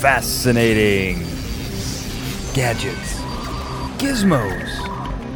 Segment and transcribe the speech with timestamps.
[0.00, 1.20] fascinating
[2.52, 3.14] gadgets,
[3.96, 4.68] gizmos,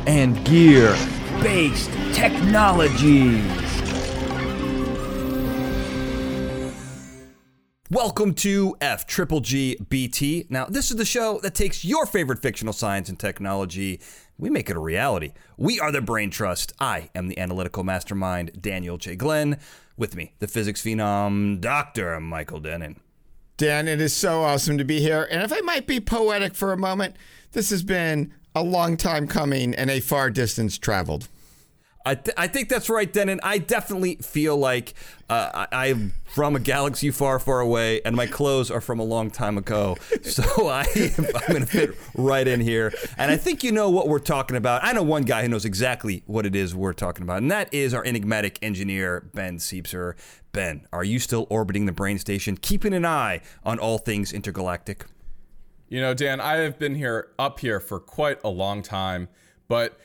[0.06, 0.92] and gear
[1.42, 3.42] based technologies.
[7.90, 10.46] Welcome to F Triple G BT.
[10.50, 13.98] Now, this is the show that takes your favorite fictional science and technology.
[14.36, 15.32] We make it a reality.
[15.56, 16.74] We are the Brain Trust.
[16.78, 19.16] I am the analytical mastermind, Daniel J.
[19.16, 19.58] Glenn.
[19.96, 22.20] With me, the physics phenom, Dr.
[22.20, 23.00] Michael Dennin.
[23.60, 25.28] Dan, it is so awesome to be here.
[25.30, 27.14] And if I might be poetic for a moment,
[27.52, 31.28] this has been a long time coming and a far distance traveled.
[32.06, 33.38] I, th- I think that's right, Dennin.
[33.42, 34.94] I definitely feel like
[35.28, 39.04] uh, I- am from a galaxy far, far away, and my clothes are from a
[39.04, 39.98] long time ago.
[40.22, 40.86] So I,
[41.18, 42.92] I'm going to fit right in here.
[43.18, 44.84] And I think you know what we're talking about.
[44.84, 47.72] I know one guy who knows exactly what it is we're talking about, and that
[47.74, 50.14] is our enigmatic engineer, Ben Siepser.
[50.52, 55.06] Ben, are you still orbiting the brain station, keeping an eye on all things intergalactic?
[55.88, 59.28] You know, Dan, I have been here up here for quite a long time,
[59.68, 59.98] but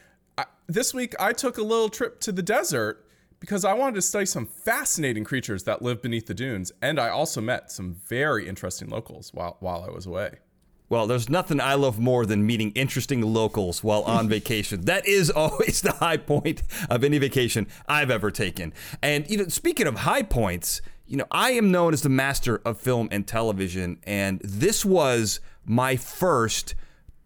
[0.67, 3.05] this week I took a little trip to the desert
[3.39, 7.09] because I wanted to study some fascinating creatures that live beneath the dunes, and I
[7.09, 10.37] also met some very interesting locals while while I was away.
[10.95, 14.85] Well, there's nothing I love more than meeting interesting locals while on vacation.
[14.85, 18.71] That is always the high point of any vacation I've ever taken.
[19.01, 22.61] And you know, speaking of high points, you know, I am known as the master
[22.63, 26.75] of film and television, and this was my first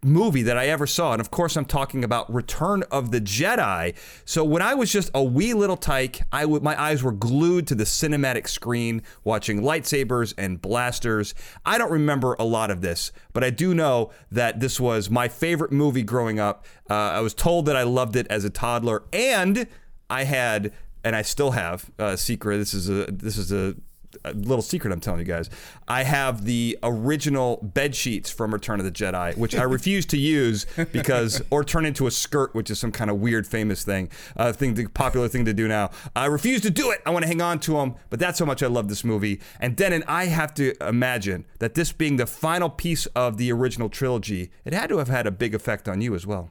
[0.04, 1.14] movie that I ever saw.
[1.14, 3.96] And of course, I'm talking about Return of the Jedi.
[4.26, 7.68] So when I was just a wee little tyke, I w- my eyes were glued
[7.68, 11.36] to the cinematic screen watching lightsabers and blasters.
[11.66, 15.28] I don't remember a lot of this, but I do know that this was my
[15.28, 16.66] favorite movie growing up.
[16.90, 19.68] Uh, I was told that I loved it as a toddler, and
[20.10, 20.72] I had
[21.04, 22.58] and I still have a secret.
[22.58, 23.76] This is a this is a
[24.24, 25.50] a little secret I'm telling you guys.
[25.88, 30.18] I have the original bed sheets from Return of the Jedi, which I refuse to
[30.18, 34.10] use because, or turn into a skirt, which is some kind of weird famous thing,
[34.36, 35.92] uh, thing, the popular thing to do now.
[36.16, 37.02] I refuse to do it.
[37.06, 39.40] I want to hang on to them, but that's how much I love this movie.
[39.60, 43.90] And Dennin, I have to imagine that this being the final piece of the original
[43.90, 46.50] trilogy, it had to have had a big effect on you as well.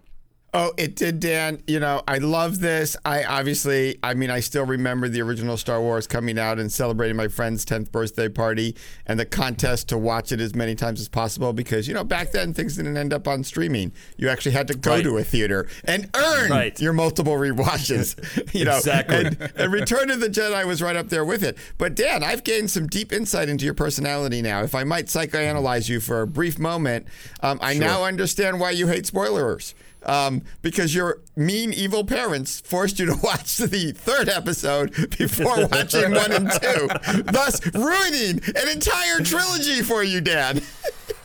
[0.54, 1.62] Oh, it did, Dan.
[1.66, 2.96] You know, I love this.
[3.04, 7.18] I obviously, I mean, I still remember the original Star Wars coming out and celebrating
[7.18, 11.08] my friend's 10th birthday party and the contest to watch it as many times as
[11.08, 13.92] possible because, you know, back then things didn't end up on streaming.
[14.16, 15.04] You actually had to go right.
[15.04, 16.80] to a theater and earn right.
[16.80, 18.16] your multiple rewatches.
[18.54, 19.26] you know, exactly.
[19.26, 21.58] And, and Return of the Jedi was right up there with it.
[21.76, 24.62] But, Dan, I've gained some deep insight into your personality now.
[24.62, 27.06] If I might psychoanalyze you for a brief moment,
[27.42, 27.84] um, I sure.
[27.84, 33.16] now understand why you hate spoilers um, because your mean, evil parents forced you to
[33.22, 36.88] watch the third episode before watching one and two,
[37.24, 40.62] thus ruining an entire trilogy for you, Dan.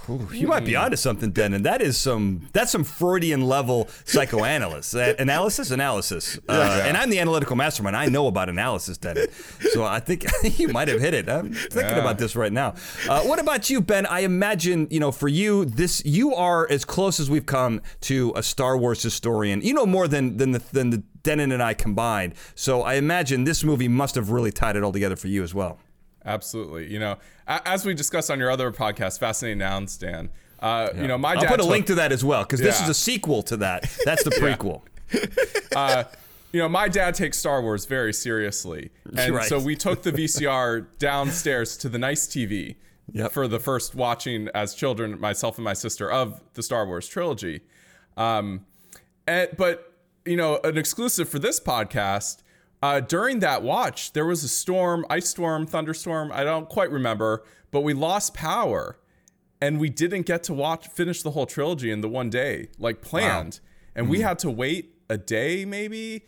[0.10, 1.64] Ooh, you might be onto something, Dennin.
[1.64, 6.38] That is some that's some Freudian level psychoanalysis, analysis, analysis.
[6.50, 6.86] Uh, yeah.
[6.88, 7.96] And I'm the analytical mastermind.
[7.96, 9.28] I know about analysis, Dennin.
[9.72, 10.26] So I think
[10.60, 11.30] you might have hit it.
[11.30, 12.00] I'm thinking yeah.
[12.00, 12.76] about this right now.
[13.08, 14.06] Uh, what about you, Ben?
[14.06, 18.34] I imagine you know for you this you are as close as we've come to
[18.36, 19.62] a Star Wars historian.
[19.62, 22.34] You know more than than the than the Dennin and I combined.
[22.54, 25.54] So I imagine this movie must have really tied it all together for you as
[25.54, 25.80] well.
[26.26, 26.92] Absolutely.
[26.92, 27.18] You know,
[27.48, 30.30] as we discussed on your other podcast, Fascinating Nouns, Dan.
[30.60, 31.02] Uh, yeah.
[31.02, 31.46] You know, my dad.
[31.46, 32.68] I'll put a link to that as well because yeah.
[32.68, 33.84] this is a sequel to that.
[34.06, 34.82] That's the prequel.
[35.76, 36.06] uh,
[36.54, 39.48] you know, my dad takes Star Wars very seriously, and right.
[39.48, 42.76] so we took the VCR downstairs to the nice TV
[43.12, 43.32] yep.
[43.32, 47.62] for the first watching as children, myself and my sister, of the Star Wars trilogy.
[48.16, 48.66] Um,
[49.28, 49.92] and but
[50.26, 52.43] you know, an exclusive for this podcast
[52.84, 56.34] uh, during that watch, there was a storm, ice storm, thunderstorm.
[56.34, 59.00] I don't quite remember, but we lost power,
[59.62, 63.02] and we didn't get to watch finish the whole trilogy in the one day like
[63.02, 63.70] planned, wow.
[63.96, 64.12] and mm-hmm.
[64.12, 66.26] we had to wait a day maybe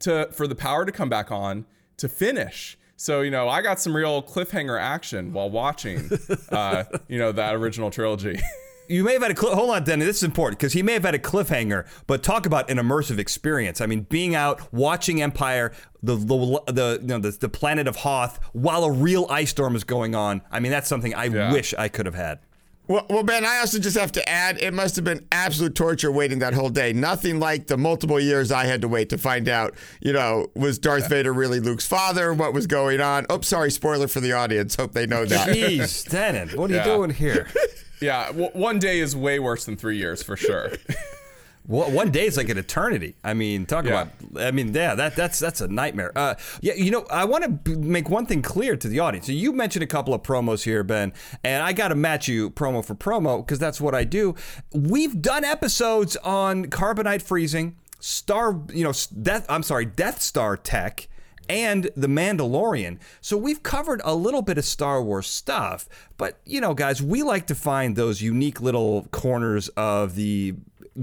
[0.00, 1.64] to for the power to come back on
[1.96, 2.76] to finish.
[2.96, 6.10] So you know, I got some real cliffhanger action while watching,
[6.50, 8.38] uh, you know, that original trilogy.
[8.88, 10.04] you may have had a cl- hold on, Denny.
[10.04, 13.18] This is important because he may have had a cliffhanger, but talk about an immersive
[13.18, 13.80] experience.
[13.80, 15.72] I mean, being out watching Empire,
[16.02, 19.76] the the the you know the, the planet of Hoth, while a real ice storm
[19.76, 20.42] is going on.
[20.50, 21.52] I mean, that's something I yeah.
[21.52, 22.40] wish I could have had.
[22.86, 26.12] Well, well, Ben, I also just have to add, it must have been absolute torture
[26.12, 26.92] waiting that whole day.
[26.92, 30.78] Nothing like the multiple years I had to wait to find out, you know, was
[30.78, 32.34] Darth Vader really Luke's father?
[32.34, 33.24] What was going on?
[33.30, 34.76] Oh, sorry, spoiler for the audience.
[34.76, 35.48] Hope they know that.
[35.48, 36.84] Jeez, Dennin, what are yeah.
[36.84, 37.48] you doing here?
[38.00, 40.72] Yeah, w- one day is way worse than three years for sure.
[41.66, 43.16] one day is like an eternity.
[43.24, 44.02] I mean, talk yeah.
[44.02, 44.42] about.
[44.42, 46.12] I mean, yeah, that that's that's a nightmare.
[46.14, 49.26] Uh, yeah, you know, I want to make one thing clear to the audience.
[49.26, 51.12] So you mentioned a couple of promos here, Ben,
[51.42, 54.34] and I got to match you promo for promo because that's what I do.
[54.72, 58.92] We've done episodes on carbonite freezing, star, you know,
[59.22, 59.46] death.
[59.48, 61.08] I'm sorry, Death Star tech
[61.48, 62.98] and The Mandalorian.
[63.20, 67.22] So we've covered a little bit of Star Wars stuff, but you know, guys, we
[67.22, 70.54] like to find those unique little corners of the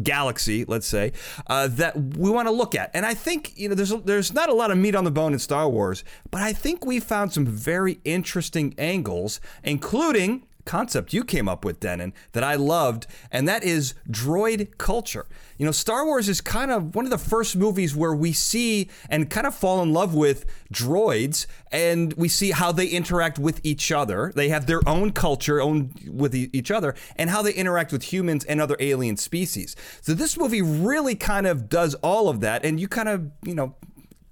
[0.03, 1.11] galaxy, let's say,
[1.47, 2.91] uh, that we want to look at.
[2.93, 5.33] And I think you know there's there's not a lot of meat on the bone
[5.33, 11.24] in Star Wars, but I think we found some very interesting angles, including concept you
[11.24, 15.28] came up with, Dennin, that I loved, and that is droid culture.
[15.58, 18.90] You know, Star Wars is kind of one of the first movies where we see
[19.10, 23.60] and kind of fall in love with droids, and we see how they interact with
[23.63, 24.31] each other.
[24.36, 28.44] They have their own culture, own with each other, and how they interact with humans
[28.46, 29.75] and other alien species.
[30.02, 33.56] So this movie really kind of does all of that, and you kind of, you
[33.56, 33.75] know,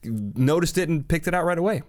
[0.03, 1.83] noticed it and picked it out right away.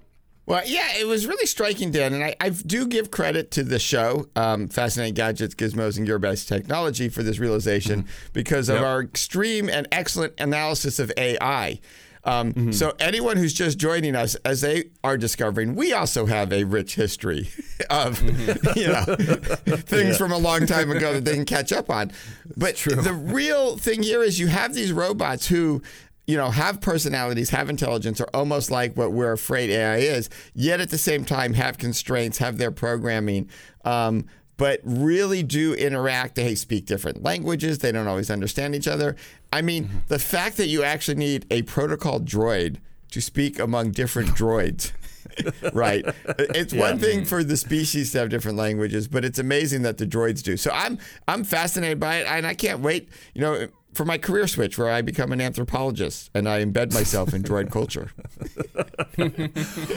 [0.47, 3.79] Well, yeah, it was really striking, Dan, and I, I do give credit to the
[3.79, 8.33] show, um, Fascinating Gadgets, Gizmos, and Gear Based Technology for this realization mm-hmm.
[8.33, 8.85] because of yep.
[8.85, 11.79] our extreme and excellent analysis of AI.
[12.25, 12.73] Um, mm-hmm.
[12.73, 16.95] So anyone who's just joining us, as they are discovering, we also have a rich
[16.95, 17.49] history
[17.91, 18.79] of mm-hmm.
[18.79, 20.17] you know things yeah.
[20.17, 22.13] from a long time ago that they can catch up on.
[22.57, 25.83] But the real thing here is you have these robots who
[26.31, 30.81] you know, have personalities, have intelligence, are almost like what we're afraid AI is, yet
[30.81, 33.51] at the same time have constraints, have their programming,
[33.85, 34.25] um,
[34.57, 36.37] but really do interact.
[36.37, 37.79] They speak different languages.
[37.79, 39.17] They don't always understand each other.
[39.53, 39.99] I mean, mm-hmm.
[40.07, 42.77] the fact that you actually need a protocol droid
[43.11, 44.93] to speak among different droids.
[45.73, 46.05] right.
[46.39, 46.81] It's yeah.
[46.81, 50.43] one thing for the species to have different languages, but it's amazing that the droids
[50.43, 50.57] do.
[50.57, 53.09] So I'm I'm fascinated by it, and I can't wait.
[53.35, 57.35] You know, for my career switch where I become an anthropologist and I embed myself
[57.35, 58.11] in droid culture.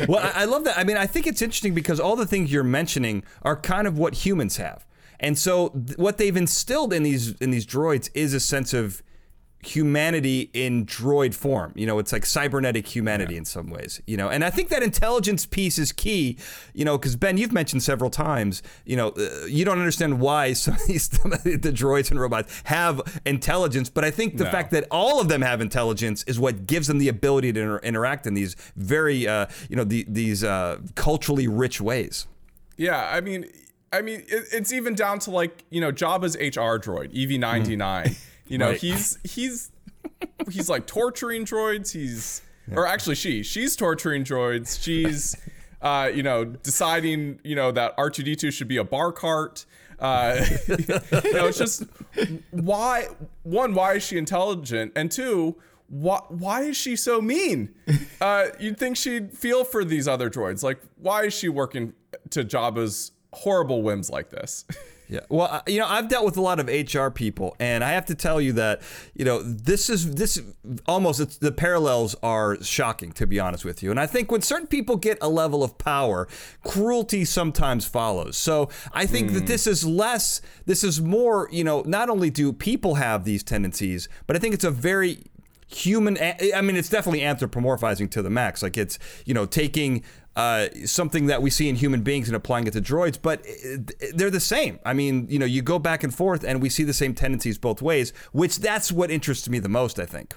[0.08, 0.78] well, I love that.
[0.78, 3.98] I mean, I think it's interesting because all the things you're mentioning are kind of
[3.98, 4.86] what humans have.
[5.20, 9.02] And so what they've instilled in these in these droids is a sense of
[9.66, 11.74] humanity in droid form.
[11.76, 13.40] You know, it's like cybernetic humanity yeah.
[13.40, 14.30] in some ways, you know.
[14.30, 16.38] And I think that intelligence piece is key,
[16.74, 20.54] you know, because Ben, you've mentioned several times, you know, uh, you don't understand why
[20.54, 24.52] some of these the droids and robots have intelligence, but I think the no.
[24.52, 27.80] fact that all of them have intelligence is what gives them the ability to inter-
[27.80, 32.28] interact in these very, uh, you know, the, these uh, culturally rich ways.
[32.78, 33.46] Yeah, I mean,
[33.94, 37.78] I mean, it, it's even down to like you know Jabba's HR droid EV99.
[37.78, 38.18] Mm.
[38.48, 38.78] You know, right.
[38.78, 39.72] he's he's
[40.50, 41.92] he's like torturing droids.
[41.92, 42.42] He's
[42.72, 44.82] or actually she she's torturing droids.
[44.82, 45.36] She's
[45.82, 49.66] uh, you know deciding you know that R2D2 should be a bar cart.
[50.00, 51.84] Uh, you know, it's just
[52.52, 53.08] why
[53.44, 55.56] one why is she intelligent and two
[55.88, 57.74] why why is she so mean?
[58.20, 60.64] Uh, you'd think she'd feel for these other droids.
[60.64, 61.94] Like why is she working
[62.32, 64.66] to Jabba's horrible whims like this?
[65.14, 65.20] Yeah.
[65.30, 68.16] Well, you know, I've dealt with a lot of HR people, and I have to
[68.16, 68.82] tell you that,
[69.14, 70.42] you know, this is this
[70.88, 73.92] almost the parallels are shocking, to be honest with you.
[73.92, 76.28] And I think when certain people get a level of power,
[76.66, 78.38] cruelty sometimes follows.
[78.38, 79.34] So I think mm.
[79.36, 79.46] that hmm.
[79.46, 84.10] this is less, this is more, you know, not only do people have these tendencies,
[84.26, 85.20] but I think it's a very
[85.68, 86.18] human
[86.56, 90.04] i mean it's definitely anthropomorphizing to the max like it's you know taking
[90.36, 93.46] uh, something that we see in human beings and applying it to droids, but
[94.14, 94.80] they're the same.
[94.86, 97.58] I mean, you know, you go back and forth and we see the same tendencies
[97.58, 100.36] both ways, which that's what interests me the most, I think.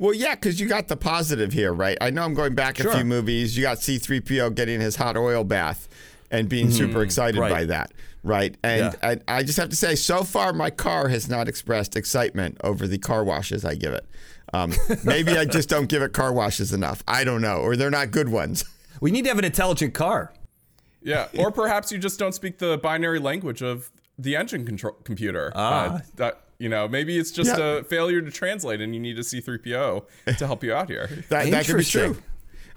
[0.00, 1.96] Well, yeah, because you got the positive here, right?
[2.00, 2.90] I know I'm going back sure.
[2.90, 3.56] a few movies.
[3.56, 5.88] You got C3PO getting his hot oil bath
[6.30, 6.76] and being mm-hmm.
[6.76, 7.52] super excited right.
[7.52, 7.92] by that,
[8.24, 8.56] right?
[8.64, 9.14] And yeah.
[9.28, 12.88] I, I, just have to say, so far, my car has not expressed excitement over
[12.88, 14.06] the car washes I give it.
[14.52, 14.72] Um,
[15.04, 17.04] maybe I just don't give it car washes enough.
[17.06, 18.64] I don't know, or they're not good ones.
[19.00, 20.32] We need to have an intelligent car.
[21.02, 25.50] Yeah, or perhaps you just don't speak the binary language of the engine control computer.
[25.54, 25.94] Ah.
[25.94, 27.78] Uh, that you know, maybe it's just yeah.
[27.78, 30.04] a failure to translate, and you need a C3PO
[30.36, 31.24] to help you out here.
[31.30, 32.18] that, that could be true.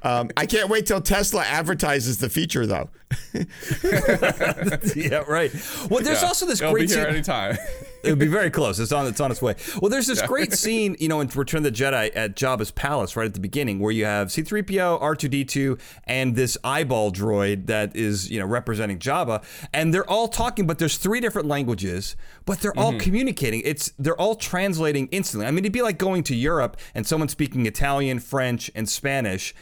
[0.03, 2.89] Um, I can't wait till Tesla advertises the feature, though.
[4.95, 5.51] yeah, right.
[5.89, 7.57] Well, there's yeah, also this It'll great be here anytime.
[8.03, 8.79] it would be very close.
[8.79, 9.07] It's on.
[9.07, 9.55] It's on its way.
[9.81, 10.27] Well, there's this yeah.
[10.27, 13.39] great scene, you know, in Return of the Jedi at Jabba's palace, right at the
[13.39, 19.00] beginning, where you have C-3PO, R2D2, and this eyeball droid that is, you know, representing
[19.00, 19.43] Jabba,
[19.74, 23.00] and they're all talking, but there's three different languages, but they're all mm-hmm.
[23.00, 23.62] communicating.
[23.63, 25.48] It's they're all translating instantly.
[25.48, 29.53] I mean, it'd be like going to Europe and someone speaking Italian, French, and Spanish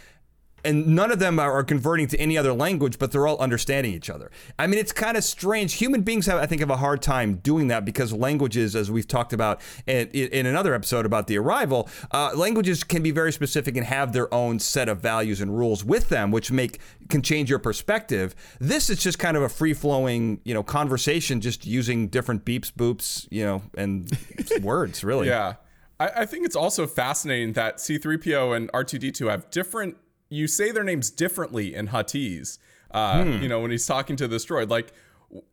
[0.63, 4.09] and none of them are, converting to any other language, but they're all understanding each
[4.09, 4.31] other.
[4.57, 5.73] I mean, it's kind of strange.
[5.75, 9.07] Human beings have, I think, have a hard time doing that because languages, as we've
[9.07, 13.77] talked about in, in another episode about the arrival, uh, languages can be very specific
[13.77, 17.49] and have their own set of values and rules with them, which make can change
[17.49, 18.35] your perspective.
[18.59, 22.71] This is just kind of a free flowing, you know, conversation, just using different beeps,
[22.71, 24.11] boops, you know, and
[24.61, 25.03] words.
[25.03, 25.55] Really, yeah.
[25.99, 29.97] I, I think it's also fascinating that C3PO and R2D2 have different
[30.31, 32.57] you say their names differently in Huttese.
[32.89, 33.43] Uh, hmm.
[33.43, 34.93] You know, when he's talking to this droid, like,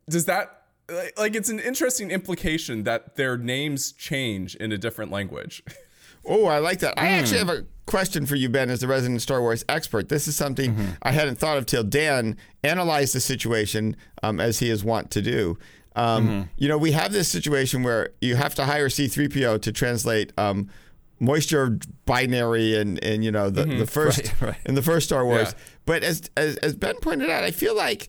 [0.09, 0.59] does that
[1.17, 5.63] like it's an interesting implication that their names change in a different language.
[6.31, 6.97] Oh, I like that.
[6.97, 7.03] Mm.
[7.03, 7.49] I actually hmm.
[7.49, 10.11] have a question for you, Ben, as the resident Star Wars expert.
[10.11, 10.91] This is something mm-hmm.
[11.01, 15.23] I hadn't thought of till Dan analyzed the situation um, as he is wont to
[15.23, 15.57] do.
[15.97, 16.43] Um, mm-hmm.
[16.59, 20.69] You know, we have this situation where you have to hire C3PO to translate um,
[21.21, 23.79] moisture binary and and you know the mm-hmm.
[23.79, 24.59] the first right, right.
[24.67, 25.49] in the first Star Wars.
[25.49, 25.63] Yeah.
[25.85, 28.09] But as, as as Ben pointed out, I feel like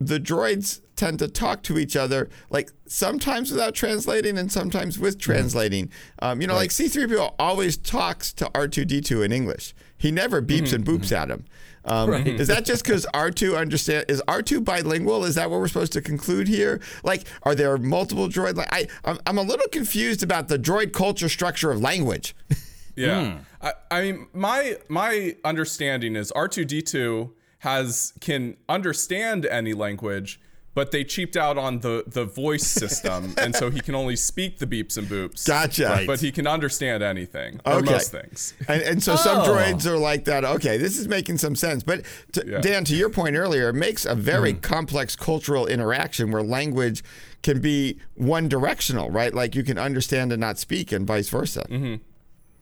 [0.00, 5.18] the droids tend to talk to each other like sometimes without translating and sometimes with
[5.18, 5.32] mm-hmm.
[5.32, 5.90] translating.
[6.20, 6.60] Um, you know, right.
[6.60, 9.74] like C3PO always talks to R2D2 in English.
[9.98, 10.76] He never beeps mm-hmm.
[10.76, 11.22] and boops mm-hmm.
[11.22, 11.44] at him.
[11.84, 12.26] Um, right.
[12.26, 14.04] Is that just because R2 understand?
[14.08, 15.24] Is R2 bilingual?
[15.24, 16.80] Is that what we're supposed to conclude here?
[17.02, 18.56] Like, are there multiple droid?
[18.56, 22.34] Like, I, I'm, I'm a little confused about the droid culture structure of language.
[22.96, 23.40] yeah, mm.
[23.62, 30.40] I, I mean, my my understanding is R2D2 has can understand any language
[30.78, 34.60] but they cheaped out on the the voice system, and so he can only speak
[34.60, 35.44] the beeps and boops.
[35.44, 35.86] Gotcha.
[35.86, 36.06] Right.
[36.06, 37.78] But he can understand anything okay.
[37.78, 38.54] or most things.
[38.68, 39.16] And, and so oh.
[39.16, 40.44] some droids are like that.
[40.44, 41.82] Okay, this is making some sense.
[41.82, 42.04] But
[42.34, 42.60] to, yeah.
[42.60, 44.62] Dan, to your point earlier, it makes a very mm.
[44.62, 47.02] complex cultural interaction where language
[47.42, 49.34] can be one directional, right?
[49.34, 51.66] Like you can understand and not speak, and vice versa.
[51.68, 51.96] Mm-hmm.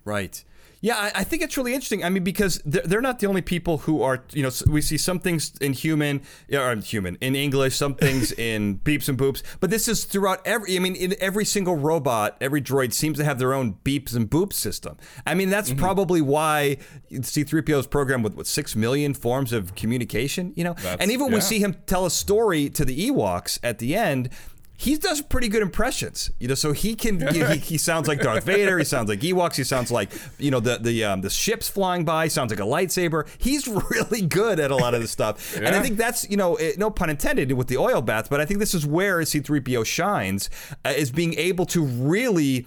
[0.06, 0.42] Right.
[0.86, 2.04] Yeah, I, I, think it's really interesting.
[2.04, 4.96] I mean, because they're, they're, not the only people who are, you know, we see
[4.96, 9.70] some things in human, or human, in English, some things in beeps and boops, but
[9.70, 13.40] this is throughout every, I mean, in every single robot, every droid seems to have
[13.40, 14.96] their own beeps and boops system.
[15.26, 15.80] I mean, that's mm-hmm.
[15.80, 16.76] probably why
[17.10, 20.74] C3PO is programmed with, what, six million forms of communication, you know?
[20.74, 21.38] That's, and even when yeah.
[21.38, 24.30] we see him tell a story to the Ewoks at the end,
[24.76, 26.54] he does pretty good impressions, you know.
[26.54, 28.78] So he can he, he, sounds like Darth Vader.
[28.78, 29.56] He sounds like Ewoks.
[29.56, 32.28] He sounds like you know the the um, the ships flying by.
[32.28, 33.26] Sounds like a lightsaber.
[33.38, 35.66] He's really good at a lot of this stuff, yeah.
[35.66, 38.40] and I think that's you know it, no pun intended with the oil bath, but
[38.40, 40.50] I think this is where C-3PO shines
[40.84, 42.66] uh, is being able to really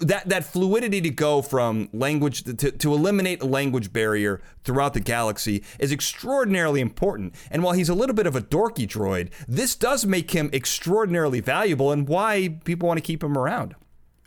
[0.00, 5.00] that that fluidity to go from language to, to eliminate a language barrier throughout the
[5.00, 7.34] galaxy is extraordinarily important.
[7.50, 11.40] And while he's a little bit of a dorky droid, this does make him extraordinarily
[11.40, 13.74] valuable and why people want to keep him around.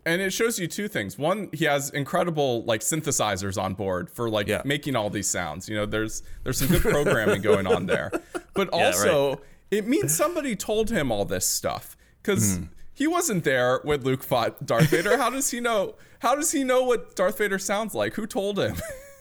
[0.05, 1.17] And it shows you two things.
[1.17, 4.61] One, he has incredible like synthesizers on board for like yeah.
[4.63, 5.67] making all these sounds.
[5.67, 8.11] You know, there's there's some good programming going on there.
[8.55, 9.39] But also, yeah, right.
[9.71, 12.59] it means somebody told him all this stuff because.
[12.59, 12.69] Mm
[12.99, 15.17] he wasn't there when Luke fought Darth Vader.
[15.17, 15.95] How does he know?
[16.19, 18.15] How does he know what Darth Vader sounds like?
[18.15, 18.75] Who told him?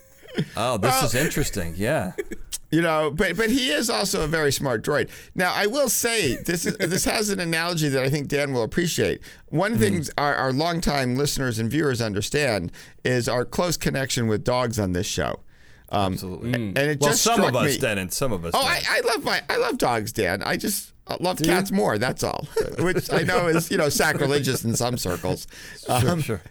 [0.56, 1.74] oh, this well, is interesting.
[1.76, 2.12] Yeah.
[2.70, 5.08] You know, but but he is also a very smart droid.
[5.34, 8.62] Now, I will say this is this has an analogy that I think Dan will
[8.62, 9.22] appreciate.
[9.46, 9.88] One of the mm.
[9.88, 12.70] things our, our longtime listeners and viewers understand
[13.04, 15.40] is our close connection with dogs on this show.
[15.88, 16.52] Um, Absolutely.
[16.52, 18.52] And it well, just some of us, me, Dan, and some of us.
[18.54, 20.42] Oh, I, I, love my I love dogs, Dan.
[20.42, 21.98] I just I love Do cats more.
[21.98, 22.46] That's all.
[22.78, 25.46] Which I know is you know sacrilegious in some circles.
[25.88, 26.42] Um, sure, sure.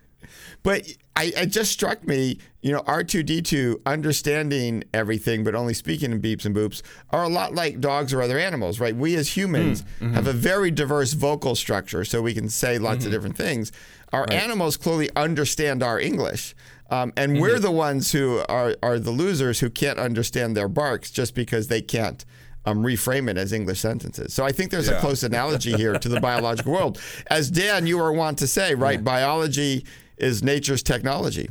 [0.64, 6.22] But I, it just struck me, you know, R2D2 understanding everything, but only speaking in
[6.22, 8.96] beeps and boops are a lot like dogs or other animals, right?
[8.96, 10.14] We as humans mm, mm-hmm.
[10.14, 13.08] have a very diverse vocal structure, so we can say lots mm-hmm.
[13.08, 13.72] of different things.
[14.12, 14.34] Our right.
[14.34, 16.56] animals clearly understand our English.
[16.90, 17.42] Um, and mm-hmm.
[17.42, 21.68] we're the ones who are, are the losers who can't understand their barks just because
[21.68, 22.26] they can't
[22.68, 24.34] um, reframe it as English sentences.
[24.34, 24.98] So I think there's yeah.
[24.98, 27.00] a close analogy here to the biological world.
[27.28, 29.00] As Dan, you are wont to say, right?
[29.00, 29.04] Yeah.
[29.04, 29.86] Biology
[30.18, 31.50] is nature's technology.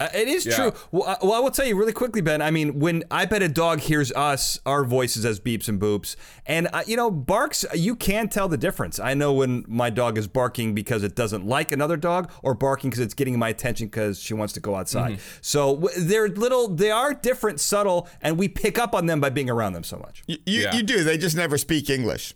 [0.00, 0.56] Uh, it is yeah.
[0.56, 0.72] true.
[0.90, 2.42] Well, uh, well, I will tell you really quickly, Ben.
[2.42, 6.16] I mean, when I bet a dog hears us, our voices as beeps and boops,
[6.46, 8.98] and uh, you know, barks, you can tell the difference.
[8.98, 12.90] I know when my dog is barking because it doesn't like another dog, or barking
[12.90, 15.12] because it's getting my attention because she wants to go outside.
[15.12, 15.38] Mm-hmm.
[15.40, 19.48] So they're little, they are different, subtle, and we pick up on them by being
[19.48, 20.22] around them so much.
[20.26, 20.74] You, you, yeah.
[20.74, 21.04] you do.
[21.04, 22.34] They just never speak English.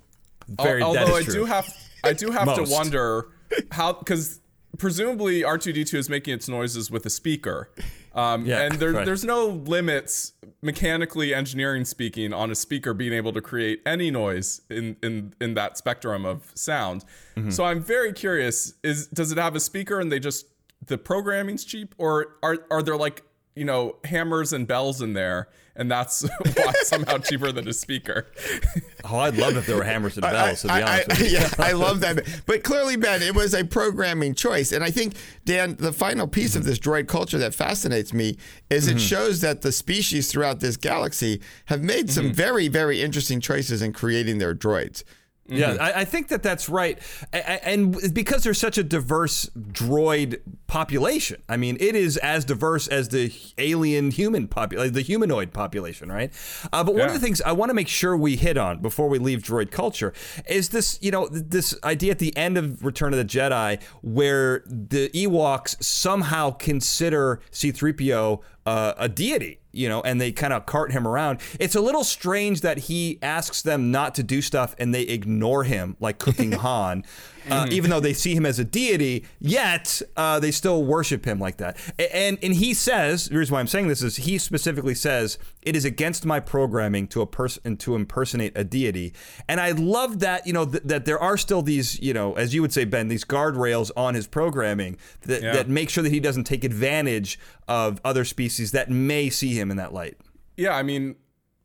[0.48, 0.82] Very.
[0.82, 1.68] Although I do have,
[2.04, 3.28] I do have to wonder
[3.70, 4.40] how because
[4.78, 7.70] presumably R2D2 is making its noises with a speaker.
[8.14, 9.04] Um, yeah, and there, right.
[9.04, 10.32] there's no limits,
[10.62, 15.54] mechanically engineering speaking, on a speaker being able to create any noise in, in, in
[15.54, 17.04] that spectrum of sound.
[17.36, 17.50] Mm-hmm.
[17.50, 20.46] So I'm very curious: is does it have a speaker and they just
[20.86, 23.22] the programming's cheap, or are are there like
[23.54, 26.22] you know hammers and bells in there and that's
[26.56, 28.26] why somehow cheaper than a speaker.
[29.04, 30.64] oh, I'd love if there were hammers and bells.
[30.64, 31.38] I, to be honest I, with you.
[31.38, 32.42] yeah, I love that.
[32.44, 36.50] But clearly, Ben, it was a programming choice, and I think Dan, the final piece
[36.50, 36.58] mm-hmm.
[36.58, 38.36] of this droid culture that fascinates me
[38.68, 38.96] is mm-hmm.
[38.96, 42.34] it shows that the species throughout this galaxy have made some mm-hmm.
[42.34, 45.04] very, very interesting choices in creating their droids.
[45.48, 45.82] Yeah, mm-hmm.
[45.82, 46.98] I, I, think that that's right,
[47.32, 51.42] and because there's such a diverse droid population.
[51.48, 56.30] I mean, it is as diverse as the alien human population, the humanoid population, right?
[56.72, 59.08] Uh, but one of the things I want to make sure we hit on before
[59.08, 60.12] we leave droid culture
[60.46, 64.62] is this, you know, this idea at the end of Return of the Jedi where
[64.66, 70.90] the Ewoks somehow consider C-3PO uh, a deity you know, and they kind of cart
[70.90, 71.40] him around.
[71.60, 75.62] It's a little strange that he asks them not to do stuff and they ignore
[75.62, 77.04] him, like cooking Han
[77.50, 77.72] uh, mm-hmm.
[77.72, 81.58] even though they see him as a deity, yet uh, they still worship him like
[81.58, 81.76] that.
[82.12, 85.76] And and he says, the reason why I'm saying this is he specifically says it
[85.76, 89.14] is against my programming to a person to impersonate a deity.
[89.48, 92.54] And I love that you know th- that there are still these you know as
[92.54, 95.52] you would say Ben these guardrails on his programming that yeah.
[95.52, 99.70] that make sure that he doesn't take advantage of other species that may see him
[99.70, 100.16] in that light.
[100.56, 101.14] Yeah, I mean,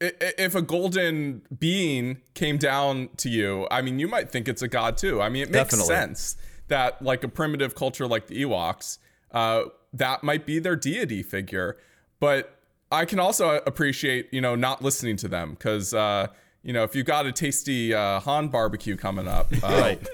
[0.04, 4.68] if a golden being came down to you, I mean, you might think it's a
[4.68, 5.22] god too.
[5.22, 5.96] I mean, it makes Definitely.
[5.96, 8.98] sense that like a primitive culture like the Ewoks,
[9.32, 11.78] uh, that might be their deity figure.
[12.20, 12.58] But
[12.92, 16.28] I can also appreciate, you know, not listening to them because, uh,
[16.64, 20.08] you know, if you've got a tasty uh, Han barbecue coming up, uh, right?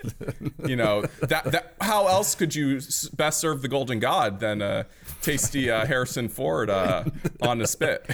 [0.66, 2.82] you know, that that how else could you
[3.14, 4.86] best serve the Golden God than a
[5.22, 7.04] tasty uh, Harrison Ford uh,
[7.42, 8.06] on a spit?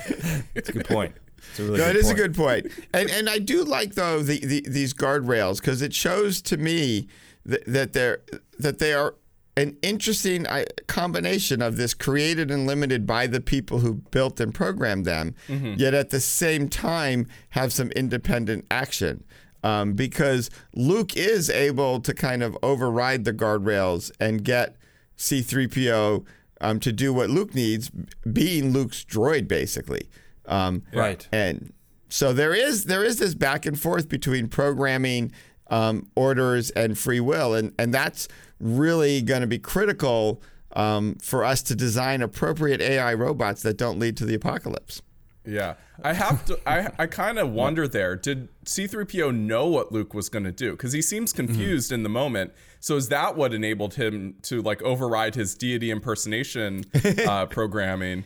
[0.53, 1.15] That's a good point.
[1.57, 2.19] Really no, it is point.
[2.19, 2.67] a good point.
[2.93, 7.07] And and I do like though the, the these guardrails because it shows to me
[7.45, 8.21] that, that they're
[8.59, 9.15] that they are
[9.57, 10.45] an interesting
[10.87, 15.75] combination of this created and limited by the people who built and programmed them, mm-hmm.
[15.77, 19.23] yet at the same time have some independent action.
[19.63, 24.75] Um, because Luke is able to kind of override the guardrails and get
[25.17, 26.23] C3PO
[26.61, 27.89] um, to do what Luke needs,
[28.31, 30.07] being Luke's droid, basically.
[30.47, 31.27] Um, right.
[31.31, 31.73] And
[32.09, 35.31] so there is there is this back and forth between programming
[35.67, 38.27] um, orders and free will, and and that's
[38.59, 40.41] really going to be critical
[40.75, 45.01] um, for us to design appropriate AI robots that don't lead to the apocalypse.
[45.48, 46.59] Yeah, I have to.
[46.67, 48.15] I I kind of wonder there.
[48.15, 50.72] Did C-3PO know what Luke was going to do?
[50.72, 51.46] Because he seems mm-hmm.
[51.46, 51.96] confused mm-hmm.
[51.96, 52.53] in the moment.
[52.79, 56.83] So is that what enabled him to like override his deity impersonation
[57.27, 58.24] uh, programming?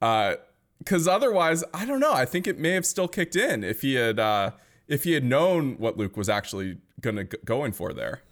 [0.00, 0.36] Uh,
[0.78, 2.12] because otherwise, I don't know.
[2.12, 4.52] I think it may have still kicked in if he had uh,
[4.86, 8.22] if he had known what Luke was actually gonna go going for there.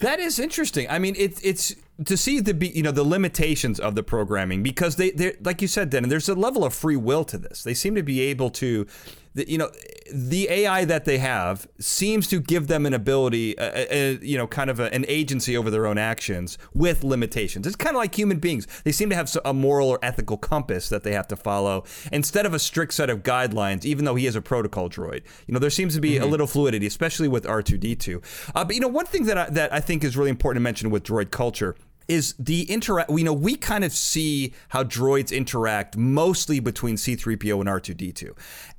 [0.00, 0.88] That is interesting.
[0.88, 4.96] I mean, it's it's to see the you know the limitations of the programming because
[4.96, 7.62] they they like you said, then there's a level of free will to this.
[7.62, 8.86] They seem to be able to
[9.34, 9.70] you know,
[10.12, 14.46] the AI that they have seems to give them an ability, uh, uh, you know,
[14.46, 17.66] kind of a, an agency over their own actions with limitations.
[17.66, 18.66] It's kind of like human beings.
[18.84, 22.46] They seem to have a moral or ethical compass that they have to follow instead
[22.46, 25.22] of a strict set of guidelines, even though he is a protocol droid.
[25.46, 26.24] You know, there seems to be mm-hmm.
[26.24, 28.50] a little fluidity, especially with R2D2.
[28.54, 30.64] Uh, but, you know, one thing that I, that I think is really important to
[30.64, 31.76] mention with droid culture
[32.08, 37.60] is the interact you know we kind of see how droids interact mostly between C3PO
[37.60, 38.34] and R2D2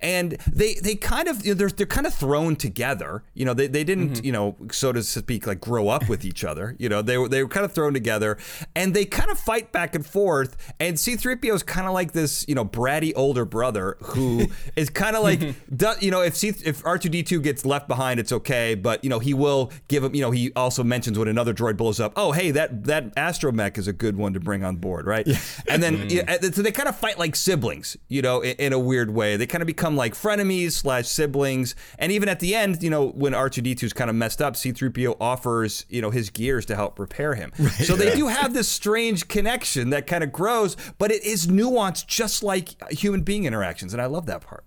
[0.06, 3.24] and they they kind of you know, they're they're kind of thrown together.
[3.34, 4.26] You know they, they didn't mm-hmm.
[4.26, 6.76] you know so to speak like grow up with each other.
[6.78, 8.38] You know they were they were kind of thrown together.
[8.76, 10.74] And they kind of fight back and forth.
[10.80, 15.16] And C3PO is kind of like this you know bratty older brother who is kind
[15.16, 18.76] of like does, you know if C if R2D2 gets left behind it's okay.
[18.76, 21.78] But you know he will give him you know he also mentions when another droid
[21.78, 25.06] blows up oh hey that that astromech is a good one to bring on board,
[25.06, 25.26] right?
[25.26, 25.40] Yeah.
[25.68, 26.12] And then mm.
[26.28, 29.38] yeah, so they kind of fight like siblings, you know, in, in, a weird way.
[29.38, 31.76] They kind of become like frenemies slash siblings.
[31.98, 35.18] And even at the end, you know, when R2D2 is kind of messed up, C3PO
[35.20, 37.52] offers, you know, his gears to help repair him.
[37.66, 37.72] Right.
[37.72, 42.06] So they do have this strange connection that kind of grows, but it is nuanced
[42.06, 43.92] just like human being interactions.
[43.92, 44.66] And I love that part.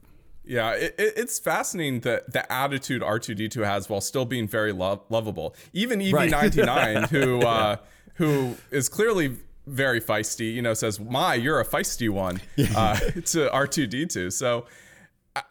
[0.49, 5.55] Yeah, it, it's fascinating that the attitude R2D2 has while still being very lo- lovable.
[5.75, 7.09] Even EV99, right.
[7.11, 7.77] who uh,
[8.19, 12.41] who is clearly very feisty, you know, says, "My, you're a feisty one,"
[12.77, 14.33] uh, to R2D2.
[14.33, 14.67] So,
[15.37, 15.43] uh,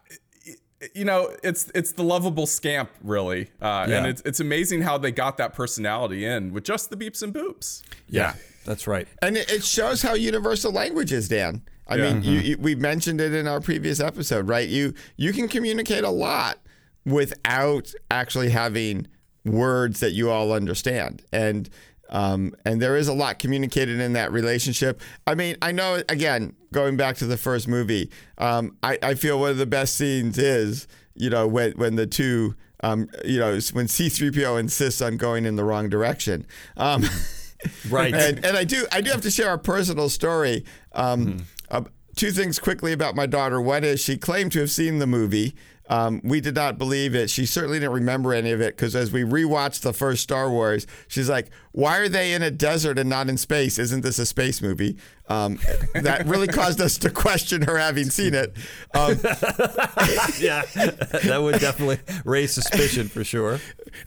[0.94, 3.98] you know, it's it's the lovable scamp, really, uh, yeah.
[3.98, 7.34] and it's it's amazing how they got that personality in with just the beeps and
[7.34, 7.82] boops.
[8.10, 9.08] Yeah, that's right.
[9.22, 11.62] And it shows how universal language is, Dan.
[11.88, 12.04] I yeah.
[12.04, 12.32] mean, mm-hmm.
[12.32, 14.68] you, you, we mentioned it in our previous episode, right?
[14.68, 16.60] You you can communicate a lot
[17.06, 19.08] without actually having
[19.46, 21.70] words that you all understand, and
[22.10, 25.02] Um, and there is a lot communicated in that relationship.
[25.26, 29.40] I mean, I know, again, going back to the first movie, um, I, I feel
[29.40, 33.52] one of the best scenes is, you know, when, when the two, um, you know,
[33.74, 36.46] when C3PO insists on going in the wrong direction.
[36.78, 37.04] Um,
[37.90, 38.14] right.
[38.14, 40.64] And, and, I do, I do have to share a personal story.
[40.96, 41.44] Mm.
[41.70, 41.84] Uh,
[42.16, 43.62] two things quickly about my daughter.
[43.62, 45.56] One is she claimed to have seen the movie.
[45.90, 47.30] Um, we did not believe it.
[47.30, 50.86] She certainly didn't remember any of it because as we rewatched the first Star Wars,
[51.08, 53.80] she's like, "Why are they in a desert and not in space?
[53.80, 54.98] Isn't this a space movie?"
[55.30, 55.60] Um,
[55.94, 58.56] that really caused us to question her having seen it.
[58.94, 59.18] Um,
[60.40, 63.60] yeah, that would definitely raise suspicion for sure.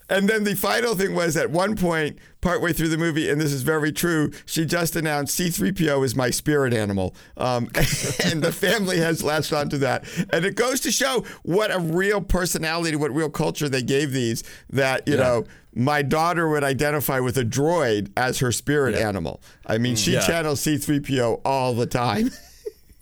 [0.09, 3.53] And then the final thing was at one point, partway through the movie, and this
[3.53, 7.15] is very true, she just announced C3PO is my spirit animal.
[7.37, 7.65] Um,
[8.25, 10.05] and the family has latched onto that.
[10.33, 14.43] And it goes to show what a real personality, what real culture they gave these
[14.71, 15.23] that, you yeah.
[15.23, 19.09] know, my daughter would identify with a droid as her spirit yeah.
[19.09, 19.41] animal.
[19.67, 20.27] I mean, she yeah.
[20.27, 22.31] channels C3PO all the time.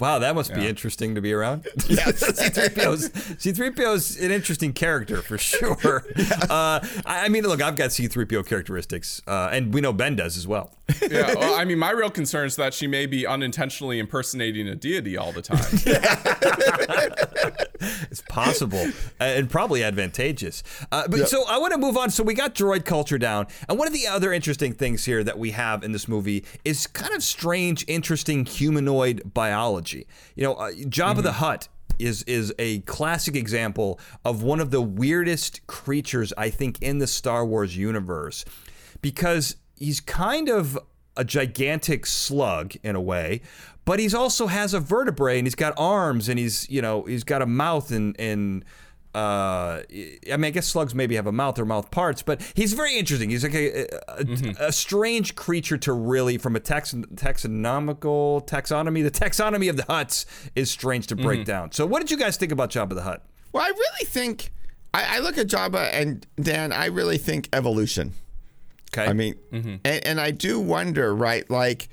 [0.00, 0.60] Wow, that must yeah.
[0.60, 1.66] be interesting to be around.
[1.88, 2.22] Yes.
[2.22, 6.04] C3PO's, C3PO's an interesting character for sure.
[6.16, 6.24] Yeah.
[6.48, 10.36] Uh, I, I, mean, look, I've got C3PO characteristics, uh, and we know Ben does
[10.36, 10.74] as well.
[11.02, 14.74] Yeah, well, I mean, my real concern is that she may be unintentionally impersonating a
[14.74, 15.58] deity all the time.
[18.10, 18.86] it's possible
[19.20, 20.62] and probably advantageous.
[20.90, 21.28] Uh, but yep.
[21.28, 22.10] so I want to move on.
[22.10, 25.38] So we got droid culture down, and one of the other interesting things here that
[25.38, 30.06] we have in this movie is kind of strange, interesting humanoid biology.
[30.34, 31.22] You know, uh, Jabba mm-hmm.
[31.22, 36.80] the Hutt is is a classic example of one of the weirdest creatures I think
[36.80, 38.44] in the Star Wars universe
[39.02, 40.78] because he's kind of
[41.18, 43.42] a gigantic slug in a way,
[43.84, 47.24] but he's also has a vertebrae and he's got arms and he's you know he's
[47.24, 48.64] got a mouth and and
[49.14, 52.74] uh, I mean, I guess slugs maybe have a mouth or mouth parts, but he's
[52.74, 53.30] very interesting.
[53.30, 54.62] He's like a, a, mm-hmm.
[54.62, 60.26] a strange creature to really, from a tax, taxonomical taxonomy, the taxonomy of the Hutts
[60.54, 61.50] is strange to break mm-hmm.
[61.50, 61.72] down.
[61.72, 63.24] So, what did you guys think about Jabba the Hutt?
[63.52, 64.52] Well, I really think
[64.92, 66.72] I, I look at Jabba and Dan.
[66.72, 68.12] I really think evolution.
[68.92, 69.08] Okay.
[69.08, 69.76] I mean, mm-hmm.
[69.84, 71.48] and, and I do wonder, right?
[71.50, 71.88] Like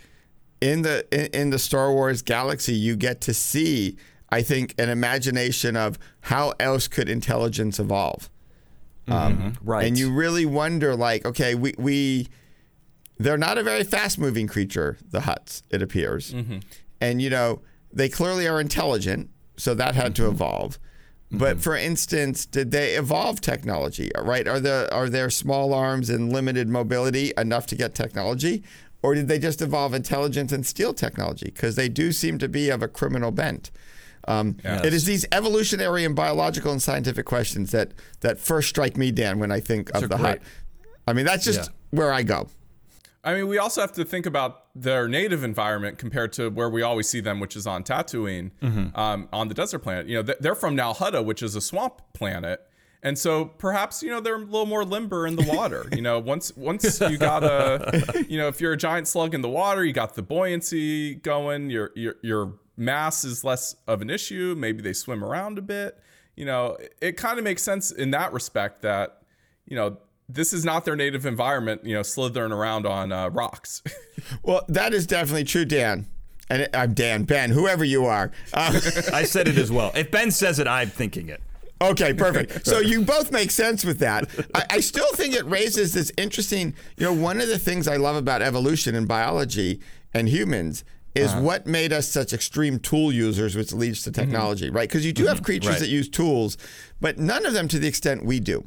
[0.62, 3.97] in the in, in the Star Wars galaxy, you get to see
[4.29, 8.29] I think, an imagination of how else could intelligence evolve.
[9.08, 9.69] Um, mm-hmm.
[9.69, 9.86] Right.
[9.86, 12.27] And you really wonder, like, okay, we, we
[13.17, 16.34] they're not a very fast moving creature, the Hutts, it appears.
[16.34, 16.58] Mm-hmm.
[16.99, 17.62] And, you know,
[17.93, 20.25] they clearly are intelligent, so that had mm-hmm.
[20.25, 20.79] to evolve.
[21.31, 21.59] But mm-hmm.
[21.61, 24.11] for instance, did they evolve technology?
[24.17, 24.47] Right?
[24.47, 28.63] Are there are their small arms and limited mobility enough to get technology,
[29.01, 31.45] or did they just evolve intelligence and steal technology?
[31.45, 33.71] Because they do seem to be of a criminal bent.
[34.27, 34.85] Um, yes.
[34.85, 39.39] It is these evolutionary and biological and scientific questions that that first strike me, Dan,
[39.39, 40.41] when I think of the Hutt.
[41.07, 41.75] I mean, that's just yeah.
[41.91, 42.47] where I go.
[43.23, 46.81] I mean, we also have to think about their native environment compared to where we
[46.81, 48.99] always see them, which is on Tatooine, mm-hmm.
[48.99, 50.07] um, on the desert planet.
[50.07, 52.61] You know, they're from Nal Hutta, which is a swamp planet.
[53.01, 55.88] And so perhaps you know they're a little more limber in the water.
[55.93, 59.41] you know, once once you got a, you know, if you're a giant slug in
[59.41, 61.69] the water, you got the buoyancy going.
[61.69, 64.55] You're you're you're mass is less of an issue.
[64.57, 65.99] Maybe they swim around a bit.
[66.35, 69.21] You know, it, it kind of makes sense in that respect that,
[69.65, 73.81] you know, this is not their native environment, you know, slithering around on uh, rocks.
[74.43, 76.07] well, that is definitely true, Dan.
[76.49, 78.31] And I'm Dan, Ben, whoever you are.
[78.53, 78.79] Uh,
[79.13, 79.91] I said it as well.
[79.95, 81.41] If Ben says it, I'm thinking it.
[81.81, 82.65] Okay, perfect.
[82.65, 84.29] So you both make sense with that.
[84.53, 87.97] I, I, still think it raises this interesting, you know, one of the things I
[87.97, 89.81] love about evolution and biology
[90.13, 90.85] and humans
[91.15, 91.41] is uh-huh.
[91.41, 94.21] what made us such extreme tool users, which leads to mm-hmm.
[94.21, 94.75] technology, mm-hmm.
[94.77, 94.88] right?
[94.88, 95.33] Because you do mm-hmm.
[95.33, 95.79] have creatures right.
[95.79, 96.57] that use tools,
[97.01, 98.65] but none of them to the extent we do.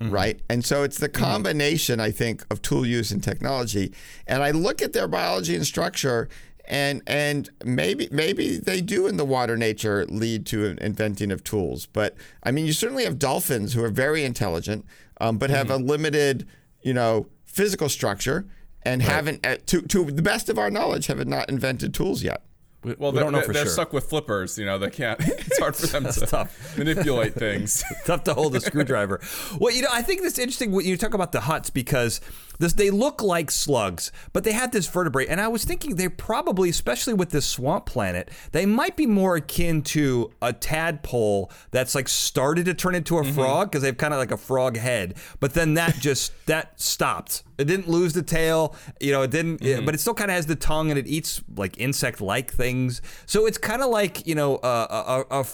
[0.00, 0.14] Mm-hmm.
[0.14, 0.40] Right.
[0.48, 1.22] And so it's the mm-hmm.
[1.22, 3.92] combination, I think, of tool use and technology.
[4.26, 6.28] And I look at their biology and structure
[6.70, 11.86] and and maybe maybe they do in the water nature lead to inventing of tools.
[11.86, 14.86] But I mean, you certainly have dolphins who are very intelligent,
[15.20, 15.82] um, but have mm-hmm.
[15.82, 16.46] a limited,
[16.80, 18.46] you know, physical structure
[18.82, 19.10] and right.
[19.10, 22.42] haven't, uh, to to the best of our knowledge, have not invented tools yet.
[22.82, 23.72] We, well, we don't know for they're sure.
[23.72, 24.58] stuck with flippers.
[24.58, 25.20] You know, they can't.
[25.50, 26.78] It's hard for them to tough.
[26.78, 27.82] manipulate things.
[28.06, 29.20] tough to hold a screwdriver.
[29.58, 32.20] Well, you know, I think it's interesting when you talk about the Hutts because
[32.60, 35.26] this, they look like slugs, but they have this vertebrae.
[35.26, 39.36] And I was thinking they're probably, especially with this swamp planet, they might be more
[39.36, 43.32] akin to a tadpole that's like started to turn into a mm-hmm.
[43.32, 47.42] frog because they've kind of like a frog head, but then that just that stopped.
[47.56, 49.22] It didn't lose the tail, you know.
[49.22, 49.84] It didn't, mm-hmm.
[49.84, 53.02] but it still kind of has the tongue and it eats like insect-like things.
[53.26, 55.46] So it's kind of like you know a a, a,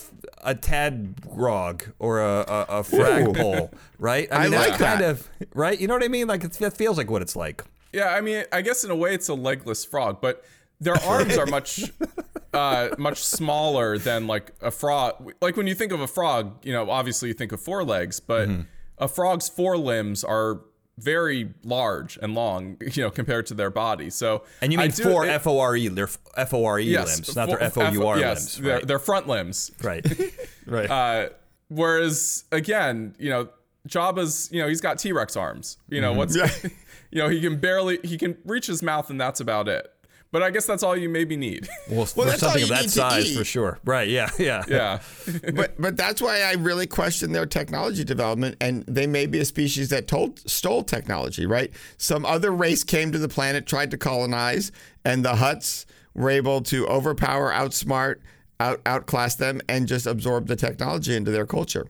[0.46, 4.28] a tad grog or a a, a fragpole, right?
[4.32, 5.10] I, mean, I like kind that.
[5.10, 5.78] of right.
[5.78, 6.28] You know what I mean?
[6.28, 7.62] Like it feels like what it's like.
[7.92, 10.44] Yeah, I mean, I guess in a way it's a legless frog, but
[10.80, 11.90] their arms are much
[12.54, 15.32] uh, much smaller than like a frog.
[15.40, 18.20] Like when you think of a frog, you know, obviously you think of four legs,
[18.20, 18.62] but mm-hmm.
[18.98, 20.60] a frog's four limbs are
[20.98, 24.10] very large and long, you know, compared to their body.
[24.10, 26.84] So and you mean do, four F O R E, they're F O R E
[26.84, 28.60] yes, limbs, not their F O U R limbs.
[28.60, 28.86] Right?
[28.86, 29.70] They're, front limbs.
[29.82, 30.04] Right.
[30.66, 30.90] right.
[30.90, 31.28] Uh,
[31.68, 33.48] whereas again, you know,
[33.86, 35.78] Jabba's, you know, he's got T Rex arms.
[35.88, 36.18] You know, mm-hmm.
[36.18, 36.64] what's,
[37.10, 39.92] you know, he can barely he can reach his mouth, and that's about it.
[40.32, 41.68] But I guess that's all you maybe need.
[41.88, 43.78] Well, well for something of that size, for sure.
[43.84, 44.08] Right?
[44.08, 45.00] Yeah, yeah, yeah.
[45.54, 49.44] but but that's why I really question their technology development, and they may be a
[49.44, 51.46] species that told, stole technology.
[51.46, 51.70] Right?
[51.96, 54.72] Some other race came to the planet, tried to colonize,
[55.04, 58.16] and the Hutts were able to overpower, outsmart,
[58.58, 61.86] out outclass them, and just absorb the technology into their culture.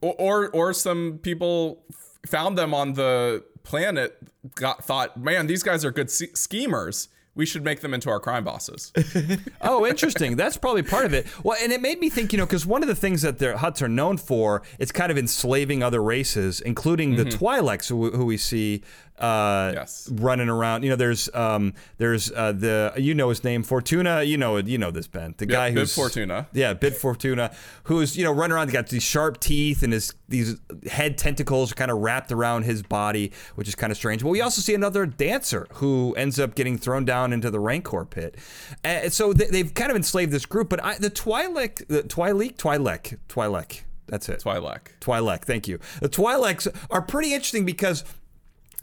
[0.00, 1.84] Or or, or some people
[2.26, 4.18] found them on the planet,
[4.56, 8.42] got thought, man, these guys are good schemers we should make them into our crime
[8.42, 8.92] bosses.
[9.62, 10.34] oh, interesting.
[10.34, 11.24] That's probably part of it.
[11.44, 13.54] Well, and it made me think, you know, because one of the things that their
[13.54, 17.30] Hutts are known for, it's kind of enslaving other races, including mm-hmm.
[17.30, 18.82] the Twi'leks, who, who we see
[19.18, 20.08] uh, yes.
[20.12, 20.82] running around.
[20.82, 24.22] You know, there's um, there's uh, the you know his name Fortuna.
[24.22, 26.48] You know you know this Ben, the guy who's Bib Fortuna.
[26.52, 27.54] Yeah, Bib Fortuna,
[27.84, 28.68] who's you know running around.
[28.68, 30.56] He got these sharp teeth and his these
[30.90, 34.22] head tentacles kind of wrapped around his body, which is kind of strange.
[34.22, 38.04] But we also see another dancer who ends up getting thrown down into the Rancor
[38.04, 38.36] pit.
[38.84, 40.68] And so they, have kind of enslaved this group.
[40.68, 43.82] But I, the Twi'lek, the Twi'lek, Twi'lek, Twi'lek.
[44.06, 44.40] That's it.
[44.40, 44.80] Twi'lek.
[45.00, 45.42] Twi'lek.
[45.44, 45.78] Thank you.
[46.00, 48.04] The Twi'leks are pretty interesting because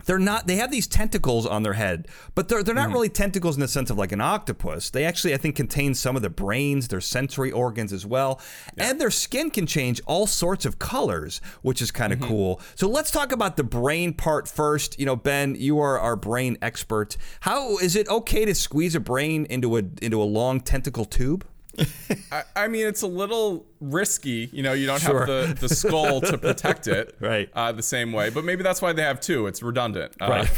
[0.06, 3.10] they're not they have these tentacles on their head but they're, they're not mm really
[3.10, 4.90] tentacles in the sense of like an octopus.
[4.90, 8.40] They actually i think contain some of the brains their sensory organs as well.
[8.78, 8.92] Yeah.
[8.92, 12.30] and their skin can change all sorts of colors which is kind of mm-hmm.
[12.30, 12.62] cool.
[12.76, 14.98] So let's talk about the brain part first.
[14.98, 17.18] You know ben you are our brain expert.
[17.42, 21.46] How is it okay to squeeze a brain into a into a long tentacle tube
[22.32, 24.50] I, I, mean, it's a little risky.
[24.52, 25.26] You know, you don't sure.
[25.26, 27.50] have the, the skull to protect it, right?
[27.54, 29.48] Uh, the same way, but maybe that's why they have two.
[29.48, 30.52] It's redundant, uh, right?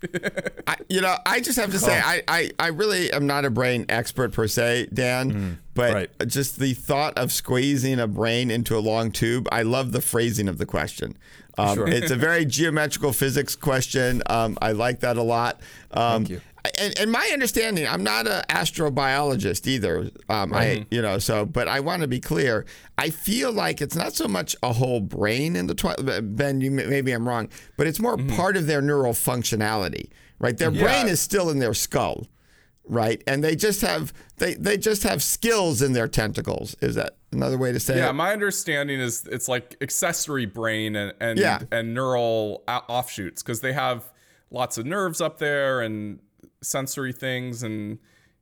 [0.66, 3.50] I, you know, I just have to say, I, I, I really am not a
[3.50, 6.10] brain expert per se, Dan, mm, but right.
[6.28, 10.48] just the thought of squeezing a brain into a long tube, I love the phrasing
[10.48, 11.18] of the question.
[11.56, 11.88] Um, sure.
[11.88, 14.22] It's a very geometrical physics question.
[14.26, 15.60] Um, I like that a lot.
[15.90, 16.40] Um, Thank you
[16.78, 20.10] and, and, my understanding, I'm not an astrobiologist either.
[20.28, 22.66] Um, I, you know, so, but I want to be clear.
[22.96, 26.36] I feel like it's not so much a whole brain in the Twi'lek.
[26.36, 28.36] Ben, you maybe I'm wrong, but it's more mm-hmm.
[28.36, 30.56] part of their neural functionality, right?
[30.56, 30.82] Their yeah.
[30.82, 32.26] brain is still in their skull,
[32.84, 33.22] right?
[33.26, 36.76] And they just have they they just have skills in their tentacles.
[36.80, 38.06] Is that another way to say yeah, it?
[38.06, 41.60] Yeah, my understanding is it's like accessory brain and and, yeah.
[41.70, 44.10] and neural offshoots because they have
[44.50, 46.20] lots of nerves up there and
[46.62, 47.98] sensory things and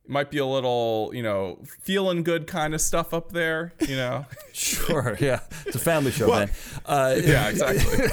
[0.09, 4.27] might be a little, you know, feeling good kind of stuff up there, you know.
[4.53, 6.51] sure, yeah, it's a family show, well, man.
[6.85, 8.07] Uh, yeah, exactly.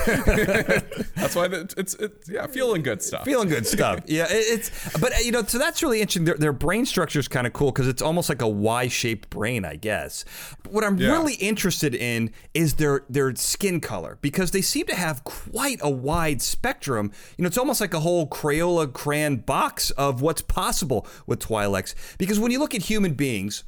[1.15, 3.25] that's why it's it's yeah, feeling good stuff.
[3.25, 4.01] Feeling good stuff.
[4.05, 6.25] Yeah, it's but uh, you know, so that's really interesting.
[6.25, 9.65] Their, their brain structure is kind of cool because it's almost like a Y-shaped brain,
[9.65, 10.25] I guess.
[10.63, 11.11] But what I'm yeah.
[11.11, 15.89] really interested in is their their skin color because they seem to have quite a
[15.89, 17.11] wide spectrum.
[17.37, 21.39] You know, it's almost like a whole Crayola crayon box of what's possible with
[21.85, 23.63] Twi'lek because when you look at human beings,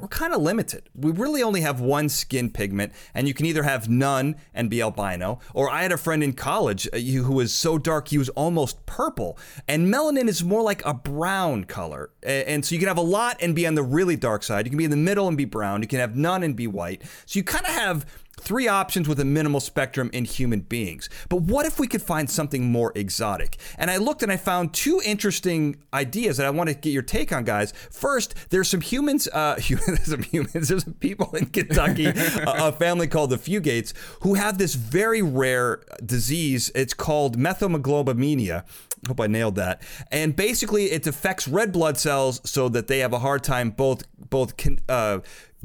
[0.00, 0.88] we're kind of limited.
[0.94, 4.80] We really only have one skin pigment, and you can either have none and be
[4.80, 8.28] albino, or I had a friend in college uh, who was so dark he was
[8.30, 9.36] almost purple.
[9.68, 12.10] And melanin is more like a brown color.
[12.22, 14.64] And so you can have a lot and be on the really dark side.
[14.64, 15.82] You can be in the middle and be brown.
[15.82, 17.02] You can have none and be white.
[17.26, 18.06] So you kind of have
[18.40, 21.08] Three options with a minimal spectrum in human beings.
[21.28, 23.58] But what if we could find something more exotic?
[23.78, 27.02] And I looked and I found two interesting ideas that I want to get your
[27.02, 27.72] take on, guys.
[27.90, 32.14] First, there's some humans, uh, there's some humans, there's some people in Kentucky, a,
[32.46, 36.70] a family called the Fugates, who have this very rare disease.
[36.74, 38.64] It's called methemoglobinemia.
[39.06, 39.82] Hope I nailed that.
[40.10, 44.04] And basically, it affects red blood cells so that they have a hard time both
[44.28, 44.54] both
[44.88, 45.20] uh,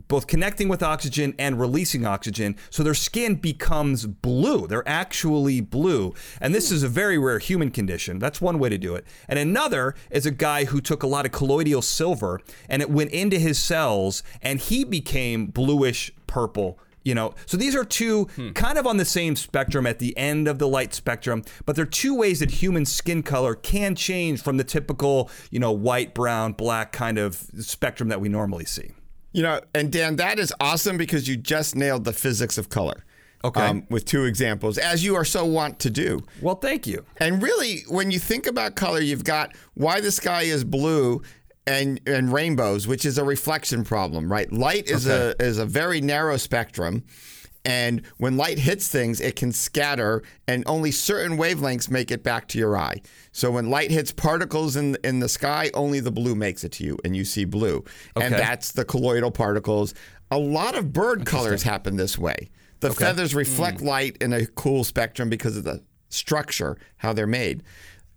[0.07, 2.55] both connecting with oxygen and releasing oxygen.
[2.69, 4.67] So their skin becomes blue.
[4.67, 6.13] They're actually blue.
[6.41, 8.19] And this is a very rare human condition.
[8.19, 9.05] That's one way to do it.
[9.27, 13.11] And another is a guy who took a lot of colloidal silver and it went
[13.11, 18.49] into his cells and he became bluish purple you know so these are two hmm.
[18.51, 21.85] kind of on the same spectrum at the end of the light spectrum but they're
[21.85, 26.51] two ways that human skin color can change from the typical you know white brown
[26.51, 28.91] black kind of spectrum that we normally see
[29.35, 33.03] you know, and Dan, that is awesome because you just nailed the physics of color.
[33.43, 33.61] Okay.
[33.61, 36.21] Um, with two examples, as you are so wont to do.
[36.41, 37.05] Well, thank you.
[37.17, 41.21] And really, when you think about color, you've got why the sky is blue
[41.67, 44.51] and and rainbows, which is a reflection problem, right?
[44.51, 45.35] Light is okay.
[45.39, 47.03] a is a very narrow spectrum.
[47.67, 52.47] And when light hits things, it can scatter, and only certain wavelengths make it back
[52.49, 53.01] to your eye.
[53.31, 56.83] So when light hits particles in in the sky, only the blue makes it to
[56.83, 57.83] you, and you see blue.
[58.15, 58.25] Okay.
[58.25, 59.95] And that's the colloidal particles.
[60.29, 62.49] A lot of bird colors happen this way.
[62.81, 63.05] The okay.
[63.05, 63.85] feathers reflect mm.
[63.85, 67.63] light in a cool spectrum because of the structure, how they're made.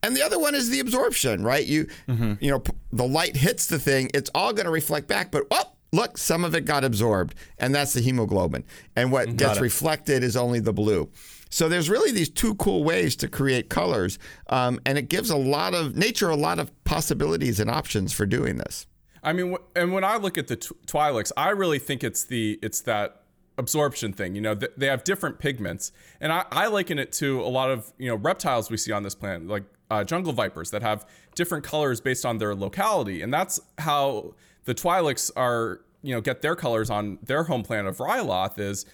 [0.03, 1.67] And the other one is the absorption, right?
[1.67, 2.35] You, mm-hmm.
[2.41, 5.73] you know, the light hits the thing, it's all going to reflect back, but oh,
[5.93, 8.65] look, some of it got absorbed, and that's the hemoglobin.
[8.97, 9.63] And what got gets it.
[9.63, 11.11] reflected is only the blue.
[11.51, 15.37] So there's really these two cool ways to create colors, um, and it gives a
[15.37, 18.87] lot of nature a lot of possibilities and options for doing this.
[19.23, 22.83] I mean, and when I look at the Twi'leks, I really think it's the it's
[22.83, 23.23] that
[23.57, 24.35] absorption thing.
[24.35, 27.71] You know, th- they have different pigments, and I, I liken it to a lot
[27.71, 31.07] of you know reptiles we see on this planet, like uh, jungle vipers that have
[31.35, 36.43] different colors based on their locality, and that's how the Twi'leks are you know get
[36.43, 38.87] their colors on their home planet of Ryloth is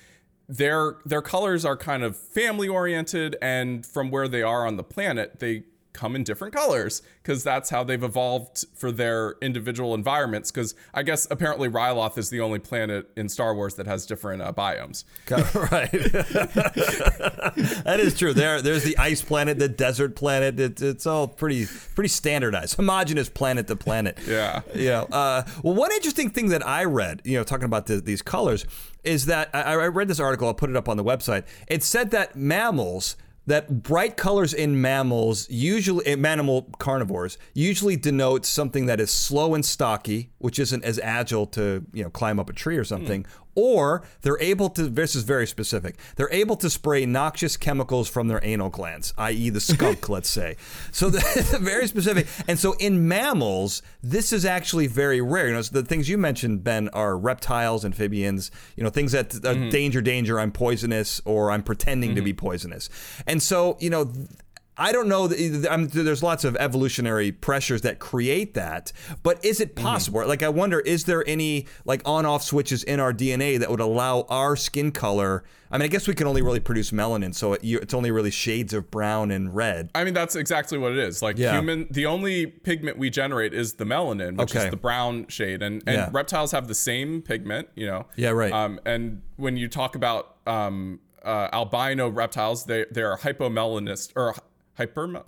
[0.49, 4.85] their their colors are kind of family oriented and from where they are on the
[4.85, 10.51] planet they come in different colors because that's how they've evolved for their individual environments.
[10.51, 14.43] Because I guess apparently Ryloth is the only planet in Star Wars that has different
[14.43, 15.05] uh, biomes.
[15.73, 15.91] right.
[17.85, 18.35] that is true.
[18.35, 20.61] There, there's the ice planet, the desert planet.
[20.61, 24.19] It, it's all pretty, pretty standardized, homogenous planet to planet.
[24.35, 24.63] Yeah.
[24.75, 25.05] Know.
[25.13, 28.67] Uh, well, one interesting thing that I read, you know, talking about the, these colors,
[29.05, 30.49] is that I, I read this article.
[30.49, 31.45] I'll put it up on the website.
[31.69, 38.49] It said that mammals that bright colors in mammals usually in mammal carnivores usually denotes
[38.49, 42.49] something that is slow and stocky which isn't as agile to you know climb up
[42.49, 46.69] a tree or something or they're able to this is very specific they're able to
[46.69, 50.57] spray noxious chemicals from their anal glands i.e the skunk let's say
[50.93, 55.63] so the, very specific and so in mammals this is actually very rare you know
[55.63, 59.69] so the things you mentioned ben are reptiles amphibians you know things that uh, mm-hmm.
[59.69, 62.17] danger danger i'm poisonous or i'm pretending mm-hmm.
[62.17, 62.89] to be poisonous
[63.27, 64.11] and so you know
[64.77, 65.31] I don't know.
[65.71, 69.85] I'm, there's lots of evolutionary pressures that create that, but is it mm-hmm.
[69.85, 70.21] possible?
[70.21, 70.29] Mm-hmm.
[70.29, 74.23] Like, I wonder, is there any like on-off switches in our DNA that would allow
[74.29, 75.45] our skin color?
[75.71, 78.31] I mean, I guess we can only really produce melanin, so it, it's only really
[78.31, 79.91] shades of brown and red.
[79.95, 81.23] I mean, that's exactly what it is.
[81.23, 81.53] Like yeah.
[81.53, 84.67] human, the only pigment we generate is the melanin, which okay.
[84.67, 86.09] is the brown shade, and and yeah.
[86.13, 87.69] reptiles have the same pigment.
[87.75, 88.07] You know.
[88.17, 88.31] Yeah.
[88.31, 88.53] Right.
[88.53, 94.35] Um, and when you talk about um, uh, albino reptiles, they they are hypomelanist or
[94.77, 95.25] hyper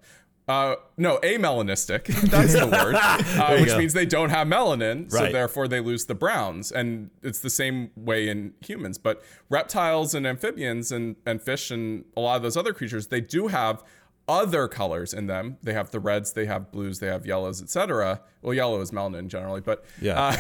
[0.49, 2.07] uh, no, amelanistic.
[2.31, 3.79] That's the word, uh, which go.
[3.79, 6.71] means they don't have melanin, so therefore they lose the browns.
[6.71, 8.97] And it's the same way in humans.
[8.97, 13.21] But reptiles and amphibians and, and fish and a lot of those other creatures, they
[13.21, 13.83] do have
[14.29, 15.57] other colors in them.
[15.63, 18.21] They have the reds, they have blues, they have yellows, etc.
[18.43, 20.21] Well, yellow is melanin generally, but yeah.
[20.21, 20.37] Uh,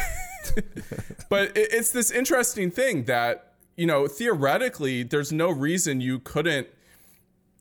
[1.29, 6.69] but it, it's this interesting thing that you know theoretically, there's no reason you couldn't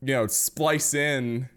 [0.06, 1.50] you know splice in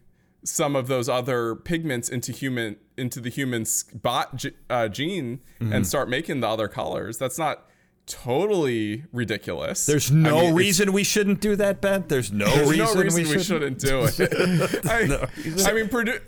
[0.44, 3.64] some of those other pigments into human into the human
[4.02, 5.72] bot uh, gene mm-hmm.
[5.72, 7.18] and start making the other colors.
[7.18, 7.64] That's not
[8.06, 9.84] totally ridiculous.
[9.86, 12.04] There's no I mean, reason we shouldn't do that, Ben.
[12.08, 13.78] There's no there's reason, no reason we, we shouldn't.
[13.78, 14.86] do it.
[14.86, 15.26] I, no
[15.64, 16.18] I, mean, Purdue.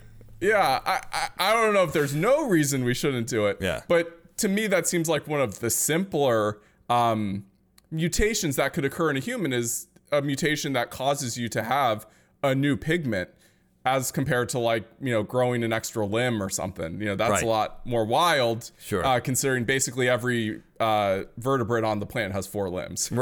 [0.41, 3.59] Yeah, I, I I don't know if there's no reason we shouldn't do it.
[3.61, 7.47] Yeah, but to me that seems like one of the simpler um,
[7.91, 12.07] mutations that could occur in a human is a mutation that causes you to have
[12.43, 13.31] a new pigment
[13.85, 17.01] as compared to like you know growing an extra limb or something.
[17.01, 17.43] You know that's right.
[17.43, 19.05] a lot more wild sure.
[19.05, 23.11] uh, considering basically every uh, vertebrate on the planet has four limbs.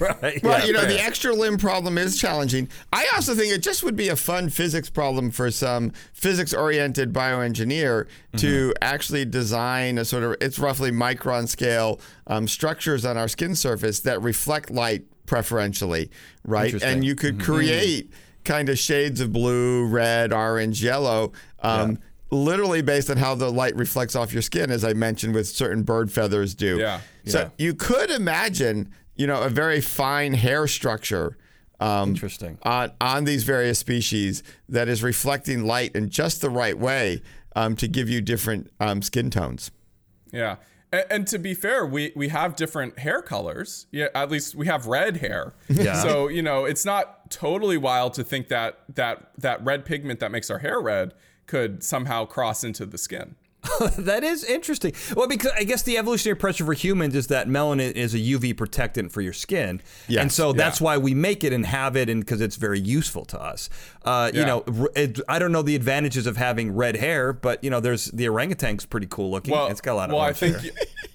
[0.00, 0.42] Right.
[0.42, 2.68] Well yeah, you know the extra limb problem is challenging.
[2.92, 7.12] I also think it just would be a fun physics problem for some physics oriented
[7.12, 8.36] bioengineer mm-hmm.
[8.38, 13.54] to actually design a sort of it's roughly micron scale um, structures on our skin
[13.54, 16.10] surface that reflect light preferentially
[16.44, 17.52] right and you could mm-hmm.
[17.52, 18.12] create
[18.44, 21.30] kind of shades of blue, red, orange, yellow.
[21.60, 21.96] Um, yeah.
[22.32, 25.84] Literally based on how the light reflects off your skin, as I mentioned, with certain
[25.84, 26.78] bird feathers do.
[26.78, 27.00] Yeah.
[27.26, 31.36] So you could imagine, you know, a very fine hair structure.
[31.78, 32.58] Um, Interesting.
[32.64, 37.22] On, on these various species that is reflecting light in just the right way
[37.54, 39.70] um, to give you different um, skin tones.
[40.32, 40.56] Yeah.
[40.92, 43.86] And, and, to be fair, we we have different hair colors.
[43.90, 45.54] Yeah, at least we have red hair.
[45.68, 46.02] Yeah.
[46.02, 50.30] So you know, it's not totally wild to think that that that red pigment that
[50.30, 51.14] makes our hair red
[51.46, 53.34] could somehow cross into the skin.
[53.98, 54.92] that is interesting.
[55.14, 58.56] Well, because I guess the evolutionary pressure for humans is that melanin is a UV
[58.56, 60.84] protectant for your skin, yes, and so that's yeah.
[60.84, 63.68] why we make it and have it, and because it's very useful to us.
[64.04, 64.40] Uh, yeah.
[64.40, 67.80] You know, it, I don't know the advantages of having red hair, but you know,
[67.80, 69.52] there's the orangutan's pretty cool looking.
[69.52, 70.14] Well, it's got a lot of.
[70.14, 70.56] Well, I think.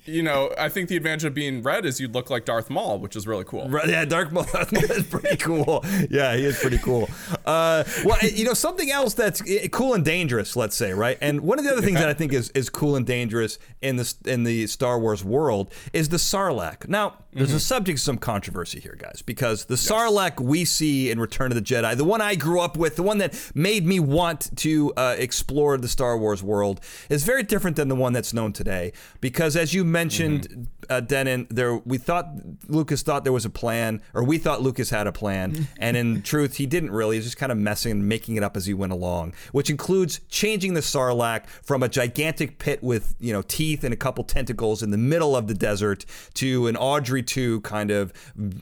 [0.06, 3.00] You know, I think the advantage of being red is you'd look like Darth Maul,
[3.00, 3.68] which is really cool.
[3.68, 5.84] Right, yeah, Darth Maul is pretty cool.
[6.10, 7.10] Yeah, he is pretty cool.
[7.46, 11.18] Uh, well, you know, something else that's eh, cool and dangerous, let's say, right?
[11.22, 13.96] And one of the other things that I think is, is cool and dangerous in
[13.96, 16.88] the in the Star Wars world is the Sarlacc.
[16.88, 17.58] Now, there's mm-hmm.
[17.58, 19.90] a subject of some controversy here, guys, because the yes.
[19.90, 23.04] Sarlacc we see in Return of the Jedi, the one I grew up with, the
[23.04, 26.80] one that made me want to uh, explore the Star Wars world,
[27.10, 28.94] is very different than the one that's known today.
[29.20, 30.64] Because as you mentioned, mm-hmm.
[30.90, 32.28] uh, Dennin, there we thought
[32.68, 36.22] Lucas thought there was a plan, or we thought Lucas had a plan, and in
[36.22, 37.16] truth, he didn't really.
[37.16, 40.20] He's just kind of messing and making it up as he went along, which includes
[40.30, 44.84] changing the Sarlacc from a gigantic pit with you know teeth and a couple tentacles
[44.84, 48.12] in the middle of the desert to an Audrey 2 kind of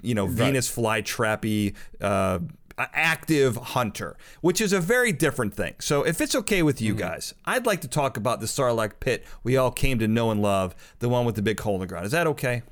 [0.01, 0.35] you know right.
[0.35, 1.75] Venus flytrappy.
[1.99, 2.39] Uh,
[2.77, 5.75] active hunter, which is a very different thing.
[5.79, 6.99] So, if it's okay with you mm-hmm.
[6.99, 10.41] guys, I'd like to talk about the Sarlacc pit we all came to know and
[10.41, 12.05] love, the one with the big hole in the ground.
[12.05, 12.63] Is that okay?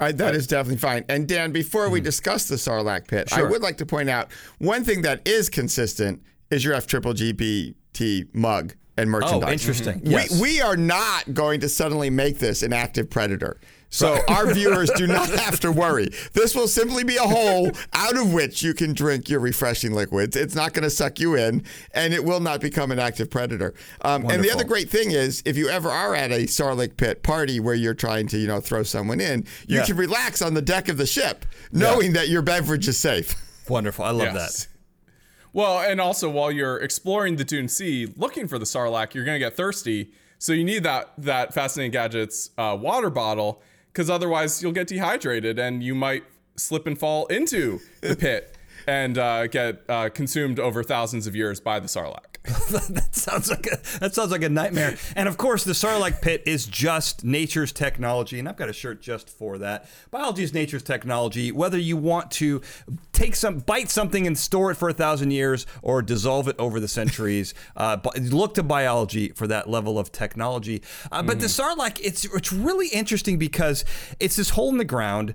[0.00, 1.04] Uh, that is definitely fine.
[1.08, 2.04] And Dan, before we mm.
[2.04, 3.46] discuss the Sarlacc pit, sure.
[3.46, 7.14] I would like to point out one thing that is consistent is your F triple
[7.14, 9.48] GBT mug and merchandise.
[9.48, 10.00] Oh, interesting.
[10.00, 10.10] Mm-hmm.
[10.10, 10.32] Yes.
[10.32, 13.58] We, we are not going to suddenly make this an active predator.
[13.94, 16.08] So our viewers do not have to worry.
[16.32, 20.36] This will simply be a hole out of which you can drink your refreshing liquids.
[20.36, 23.72] It's not going to suck you in, and it will not become an active predator.
[24.00, 27.22] Um, and the other great thing is, if you ever are at a Sarlacc pit
[27.22, 29.84] party where you're trying to, you know, throw someone in, you yeah.
[29.84, 32.20] can relax on the deck of the ship, knowing yeah.
[32.20, 33.36] that your beverage is safe.
[33.68, 34.04] Wonderful.
[34.04, 34.64] I love yes.
[34.64, 34.73] that.
[35.54, 39.36] Well, and also while you're exploring the Dune Sea, looking for the Sarlacc, you're going
[39.36, 40.10] to get thirsty.
[40.38, 45.58] So you need that that fascinating gadgets uh, water bottle because otherwise you'll get dehydrated
[45.58, 46.24] and you might
[46.56, 51.60] slip and fall into the pit and uh, get uh, consumed over thousands of years
[51.60, 52.33] by the sarlacc.
[52.70, 54.98] that sounds like a that sounds like a nightmare.
[55.16, 59.00] And of course, the sarlacc pit is just nature's technology, and I've got a shirt
[59.00, 59.88] just for that.
[60.10, 61.52] Biology is nature's technology.
[61.52, 62.60] Whether you want to
[63.12, 66.80] take some, bite something and store it for a thousand years, or dissolve it over
[66.80, 70.82] the centuries, uh, look to biology for that level of technology.
[71.10, 71.40] Uh, but mm.
[71.40, 71.80] the mm-hmm.
[71.80, 73.86] sarlacc, it's it's really interesting because
[74.20, 75.34] it's this hole in the ground.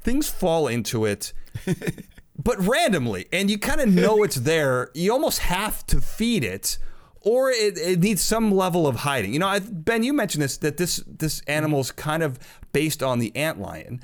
[0.00, 1.32] Things fall into it.
[2.36, 4.90] but randomly, and you kind of know it's there.
[4.94, 6.78] You almost have to feed it,
[7.20, 9.32] or it, it needs some level of hiding.
[9.32, 12.38] You know, I, Ben, you mentioned this that this this animal is kind of
[12.72, 14.00] based on the ant lion,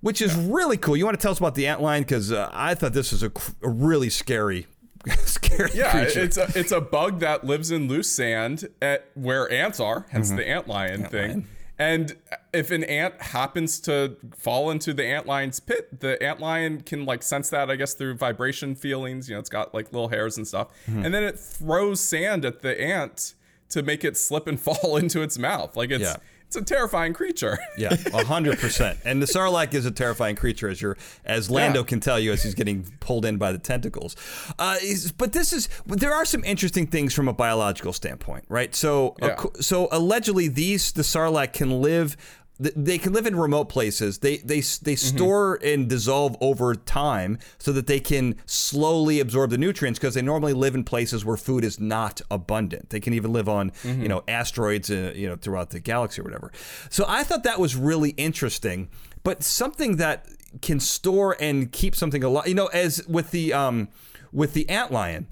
[0.00, 0.46] which is yeah.
[0.48, 0.96] really cool.
[0.96, 3.22] You want to tell us about the ant lion because uh, I thought this was
[3.22, 4.66] a, a really scary
[5.24, 6.22] scary yeah, creature.
[6.22, 10.28] it's a it's a bug that lives in loose sand at where ants are, hence
[10.28, 10.38] mm-hmm.
[10.38, 11.30] the ant lion ant thing.
[11.30, 11.48] Lion.
[11.78, 12.16] And
[12.52, 17.04] if an ant happens to fall into the ant lion's pit, the ant lion can
[17.04, 19.28] like sense that, I guess, through vibration feelings.
[19.28, 20.68] You know, it's got like little hairs and stuff.
[20.88, 21.04] Mm-hmm.
[21.04, 23.34] And then it throws sand at the ant
[23.70, 25.76] to make it slip and fall into its mouth.
[25.76, 26.16] Like it's yeah
[26.48, 27.58] it's a terrifying creature.
[27.78, 28.98] yeah, hundred percent.
[29.04, 30.96] And the Sarlacc is a terrifying creature, as you're,
[31.26, 31.86] as Lando yeah.
[31.86, 34.16] can tell you as he's getting pulled in by the tentacles.
[34.58, 34.76] Uh,
[35.18, 38.74] but this is there are some interesting things from a biological standpoint, right?
[38.74, 39.26] So, yeah.
[39.26, 42.16] uh, so allegedly, these the Sarlacc can live
[42.60, 44.18] they can live in remote places.
[44.18, 45.16] They they they mm-hmm.
[45.16, 45.68] store mm-hmm.
[45.68, 50.52] and dissolve over time so that they can slowly absorb the nutrients because they normally
[50.52, 52.90] live in places where food is not abundant.
[52.90, 54.02] They can even live on mm-hmm.
[54.02, 56.50] you know asteroids uh, you know throughout the galaxy or whatever.
[56.90, 58.88] So I thought that was really interesting.
[59.22, 60.26] But something that
[60.62, 63.88] can store and keep something alive, you know, as with the um,
[64.32, 65.28] with the ant lion,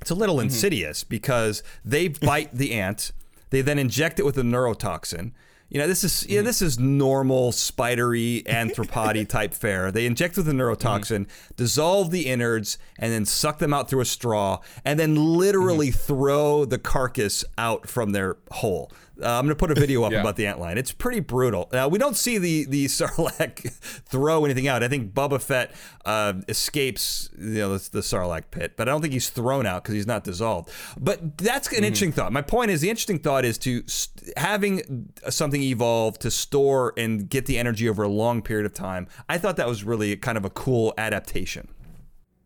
[0.00, 0.44] it's a little mm-hmm.
[0.44, 3.12] insidious because they bite the ant.
[3.48, 5.32] They then inject it with a neurotoxin
[5.70, 9.92] you know, this is yeah, this is normal spidery arthropody type fare.
[9.92, 11.54] They inject with a neurotoxin, mm-hmm.
[11.56, 15.98] dissolve the innards, and then suck them out through a straw, and then literally mm-hmm.
[15.98, 18.90] throw the carcass out from their hole.
[19.20, 20.20] Uh, I'm going to put a video up yeah.
[20.20, 20.76] about the antlion.
[20.76, 21.68] It's pretty brutal.
[21.72, 24.82] Uh, we don't see the the Sarlacc throw anything out.
[24.82, 29.00] I think Boba Fett uh, escapes you know the, the, Sarlacc pit, but I don't
[29.00, 30.70] think he's thrown out because he's not dissolved.
[30.98, 31.84] But that's an mm-hmm.
[31.84, 32.32] interesting thought.
[32.32, 37.28] My point is the interesting thought is to st- having something evolve to store and
[37.28, 39.08] get the energy over a long period of time.
[39.28, 41.68] I thought that was really kind of a cool adaptation.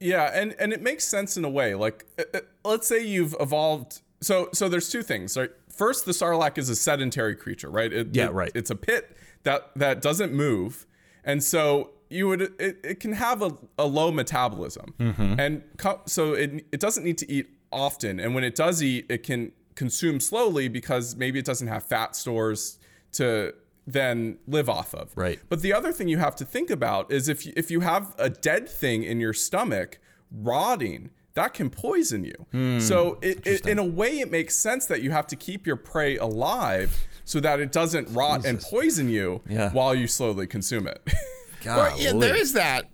[0.00, 1.74] Yeah, and and it makes sense in a way.
[1.74, 4.02] Like, uh, uh, let's say you've evolved.
[4.20, 5.50] So so there's two things, right?
[5.76, 7.92] First the sarlacc is a sedentary creature, right?
[7.92, 8.52] It, yeah, it, right.
[8.54, 10.86] It's a pit that that doesn't move,
[11.24, 15.38] and so you would it, it can have a, a low metabolism, mm-hmm.
[15.38, 19.06] and co- so it it doesn't need to eat often, and when it does eat,
[19.08, 22.78] it can consume slowly because maybe it doesn't have fat stores
[23.12, 23.52] to
[23.86, 25.12] then live off of.
[25.16, 25.40] Right.
[25.48, 28.14] But the other thing you have to think about is if you, if you have
[28.18, 29.98] a dead thing in your stomach
[30.30, 32.46] rotting, that can poison you.
[32.52, 32.78] Hmm.
[32.80, 35.76] so it, it, in a way, it makes sense that you have to keep your
[35.76, 39.70] prey alive so that it doesn't rot and poison you Yeah.
[39.72, 41.02] while you slowly consume it.
[41.66, 42.90] Well, yeah, there is that.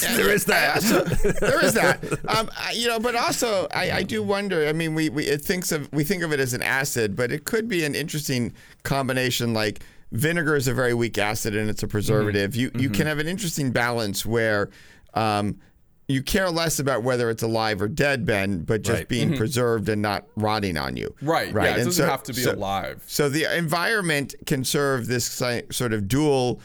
[0.00, 0.82] There is that.
[0.82, 1.02] So,
[1.40, 2.02] there is that.
[2.26, 4.66] Um, I- you know, but also I, I do wonder.
[4.66, 7.30] I mean, we we it thinks of we think of it as an acid, but
[7.30, 9.52] it could be an interesting combination.
[9.52, 12.56] Like vinegar is a very weak acid and it's a preservative.
[12.56, 14.70] You you can have an interesting balance where.
[15.12, 15.58] Um,
[16.08, 19.08] you care less about whether it's alive or dead, Ben, but just Right.
[19.08, 21.14] being preserved and not rotting on you.
[21.20, 21.52] right.
[21.52, 21.64] Right.
[21.66, 21.70] Yeah.
[21.72, 23.02] It And doesn't so- have to be so- alive.
[23.06, 25.26] So the environment can serve this
[25.70, 26.60] sort of dual,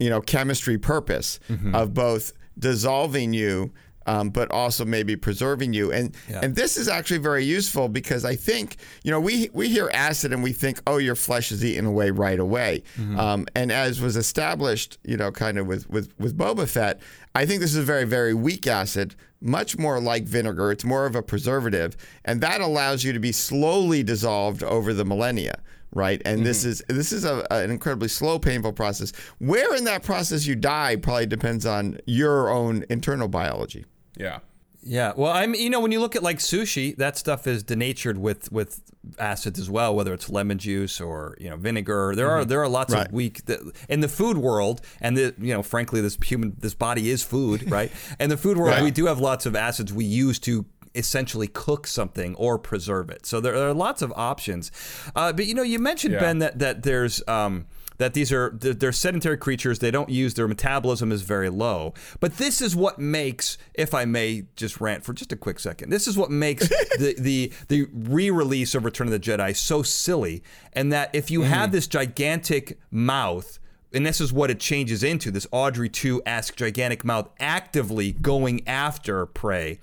[0.00, 1.74] you know, chemistry purpose Mm-hmm.
[1.76, 3.72] of both dissolving you,
[4.08, 5.92] um, but also maybe preserving you.
[5.92, 6.40] And Yeah.
[6.42, 10.32] and this is actually very useful because I think you know we we hear acid
[10.32, 12.82] and we think oh your flesh is eaten away right away.
[12.98, 13.18] Mm-hmm.
[13.20, 17.00] Um, and as was established, you know, kind of with with with Boba Fett,
[17.34, 19.14] I think this is a very very weak acid.
[19.40, 20.72] Much more like vinegar.
[20.72, 25.04] It's more of a preservative, and that allows you to be slowly dissolved over the
[25.04, 25.56] millennia
[25.94, 26.20] right?
[26.26, 26.68] And this Mm-hmm.
[26.70, 29.10] is this is a, an incredibly slow, painful process.
[29.38, 33.86] Where in that process you die probably depends on your own internal biology.
[34.16, 34.38] Yeah.
[34.80, 38.16] Yeah, well, I'm you know when you look at like sushi, that stuff is denatured
[38.16, 38.80] with with
[39.18, 42.14] acids as well, whether it's lemon juice or you know vinegar.
[42.14, 42.48] There are mm-hmm.
[42.48, 43.06] there are lots Right.
[43.08, 43.42] of weak
[43.88, 47.68] in the food world, and the you know frankly this human this body is food,
[47.70, 47.90] right?
[48.20, 48.84] And the food world, Right.
[48.84, 53.26] we do have lots of acids we use to essentially cook something or preserve it.
[53.26, 54.70] So there, are lots of options.
[55.14, 56.20] Uh, but you know, you mentioned Yeah.
[56.20, 57.22] Ben that that there's.
[57.28, 57.66] Um,
[57.98, 59.80] that these are they're sedentary creatures.
[59.80, 61.94] They don't use their metabolism is very low.
[62.20, 65.90] But this is what makes, if I may just rant for just a quick second,
[65.90, 66.68] this is what makes
[66.98, 70.42] the the the re-release of Return of the Jedi so silly.
[70.72, 73.58] And that if you have this gigantic mouth.
[73.90, 78.68] And this is what it changes into this Audrey 2 esque gigantic mouth actively going
[78.68, 79.80] after prey.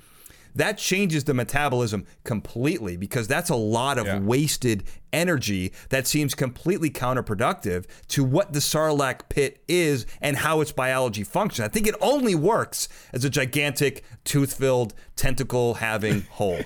[0.55, 4.19] That changes the metabolism completely because that's a lot of Yeah.
[4.19, 4.83] wasted
[5.13, 11.23] energy that seems completely counterproductive to what the Sarlacc pit is and how its biology
[11.23, 11.65] functions.
[11.65, 16.61] I think it only works as a gigantic, tooth filled, tentacle having hole.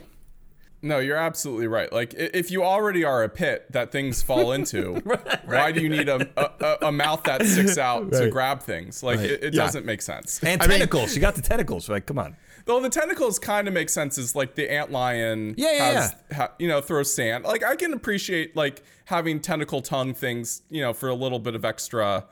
[0.81, 1.91] No, you're absolutely right.
[1.91, 4.93] Like, if you already are a pit that things fall into,
[5.45, 9.03] why do you need a, a, a mouth that sticks out to grab things?
[9.03, 9.63] Like, it, it Yeah.
[9.65, 10.39] doesn't make sense.
[10.41, 11.15] And I mean- tentacles.
[11.15, 11.89] you got the tentacles.
[11.89, 12.37] Like, come on.
[12.65, 16.15] Though the tentacles kind of make sense as like the ant lion Yeah, yeah, has,
[16.35, 17.45] Ha, you know, throws sand.
[17.45, 21.55] Like, I can appreciate like having tentacle tongue things, you know, for a little bit
[21.55, 22.25] of extra,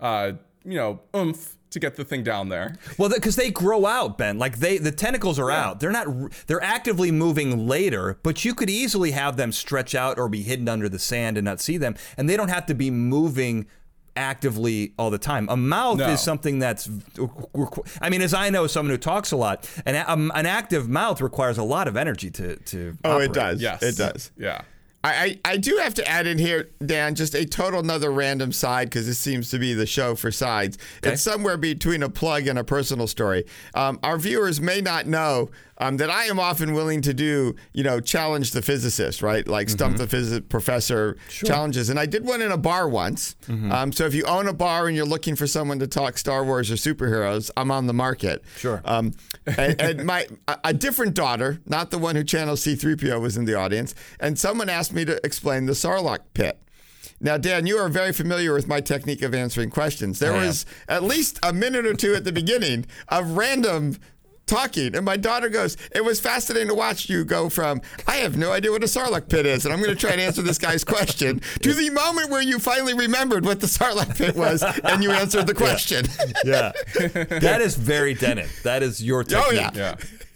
[0.00, 0.32] uh,
[0.64, 2.76] you know, oomph to get the thing down there.
[2.98, 4.38] Well, because they grow out, Ben.
[4.38, 5.80] Like they, the tentacles are out.
[5.80, 6.06] They're not.
[6.46, 10.68] They're actively moving later, but you could easily have them stretch out or be hidden
[10.68, 13.66] under the sand and not see them, and they don't have to be moving
[14.16, 15.48] actively all the time.
[15.50, 16.08] A mouth No.
[16.10, 16.88] is something that's.
[18.00, 21.20] I mean, as I know, someone who talks a lot, an um, an active mouth
[21.20, 22.96] requires a lot of energy to to.
[23.04, 23.30] Oh, operate.
[23.30, 23.62] it does.
[23.62, 24.30] Yes, It does.
[24.36, 24.62] Yeah.
[25.04, 28.52] I, I, I do have to add in here, Dan, just a total another random
[28.52, 30.78] side because this seems to be the show for sides.
[31.02, 33.44] It's somewhere between a plug and a personal story.
[33.74, 35.50] Um, our viewers may not know
[35.82, 39.46] um, that I am often willing to do, you know, challenge the physicist, right?
[39.48, 41.90] Like stump the physics professor challenges.
[41.90, 43.34] And I did one in a bar once.
[43.72, 46.44] Um, so if you own a bar and you're looking for someone to talk Star
[46.44, 48.44] Wars or superheroes, I'm on the market.
[48.56, 48.80] Sure.
[48.84, 49.12] Um,
[49.44, 53.44] and, and my a, a different daughter, not the one who channels C3PO, was in
[53.44, 56.62] the audience, and someone asked me to explain the Sarlacc pit.
[57.22, 60.18] Now, Dan, you are very familiar with my technique of answering questions.
[60.18, 63.96] There was at least a minute or two at the beginning of random
[64.52, 68.36] talking, and my daughter goes, "It was fascinating to watch you go from I have
[68.36, 70.58] no idea what a Sarlacc pit is, and I'm going to try and answer this
[70.58, 75.02] guy's question to the moment where you finally remembered what the Sarlacc pit was and
[75.02, 76.04] you answered the question."
[76.44, 78.48] Yeah, that is very Dennin.
[78.62, 79.46] That is your technique.
[79.48, 79.70] Oh, yeah.
[79.74, 79.94] Yeah.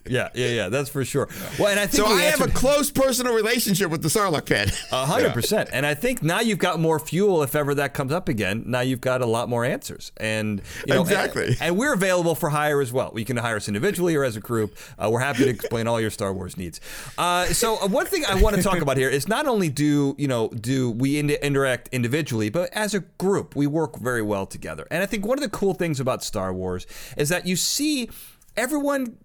[0.09, 0.69] Yeah, yeah, yeah.
[0.69, 1.29] That's for sure.
[1.59, 4.71] Well, and I think So I have a close personal relationship with the Sarlacc pit.
[4.93, 5.71] A hundred percent.
[5.73, 8.65] And I think now you've got more fuel if ever that comes up again.
[8.67, 10.13] Now you've got a lot more answers.
[10.17, 11.49] And you know, Exactly.
[11.49, 13.13] And, and we're available for hire as well.
[13.17, 14.77] You can hire us individually or as a group.
[14.99, 16.81] Uh, we're happy to explain all your Star Wars needs.
[17.19, 20.15] Uh, so uh, one thing I want to talk about here is not only do
[20.19, 24.47] you know do we in- interact individually, but as a group we work very well
[24.47, 24.87] together.
[24.91, 26.87] And I think one of the cool things about Star Wars
[27.17, 28.09] is that you see
[28.57, 29.17] everyone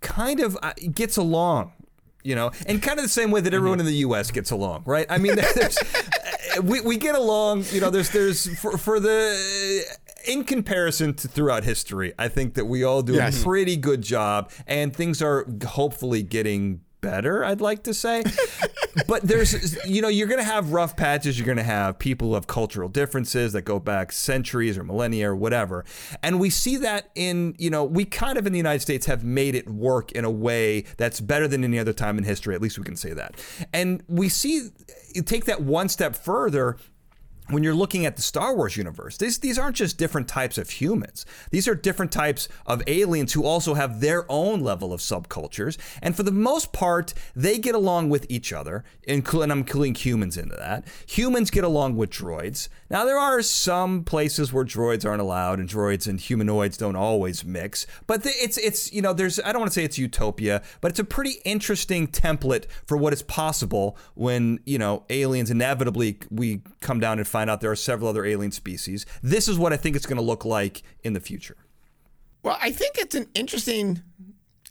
[0.00, 1.72] kind of uh, gets along
[2.22, 4.32] you know, and kind of the same way that everyone in the U.S.
[4.32, 5.06] gets along, right?
[5.08, 7.88] I mean, there's, uh, we, we get along, you know.
[7.88, 9.84] There's there's for, for the
[10.26, 13.40] in comparison to throughout history, I think that we all do Yes.
[13.40, 17.44] a pretty good job, and things are hopefully getting better.
[17.44, 18.24] I'd like to say,
[19.06, 21.38] but there's, you know, you're going to have rough patches.
[21.38, 25.36] You're going to have people of cultural differences that go back centuries or millennia or
[25.36, 25.84] whatever.
[26.24, 29.22] And we see that in, you know, we kind of in the United States have
[29.22, 32.56] made it work in a way that's better than any other time in history.
[32.56, 33.40] At least we can say that.
[33.72, 34.70] And we see,
[35.24, 36.76] take that one step further
[37.48, 40.70] when you're looking at the Star Wars universe, these, these aren't just different types of
[40.70, 41.24] humans.
[41.50, 45.76] These are different types of aliens who also have their own level of subcultures.
[46.02, 50.36] And for the most part, they get along with each other, and I'm including humans
[50.36, 50.84] into that.
[51.06, 52.68] Humans get along with droids.
[52.90, 57.44] Now, there are some places where droids aren't allowed, and droids and humanoids don't always
[57.44, 57.86] mix.
[58.06, 61.00] But it's, it's you know, there's, I don't want to say it's utopia, but it's
[61.00, 67.00] a pretty interesting template for what is possible when, you know, aliens inevitably we come
[67.00, 69.04] down and find out there are several other alien species.
[69.22, 71.58] This is what I think it's going to look like in the future.
[72.42, 74.02] Well, I think it's an interesting.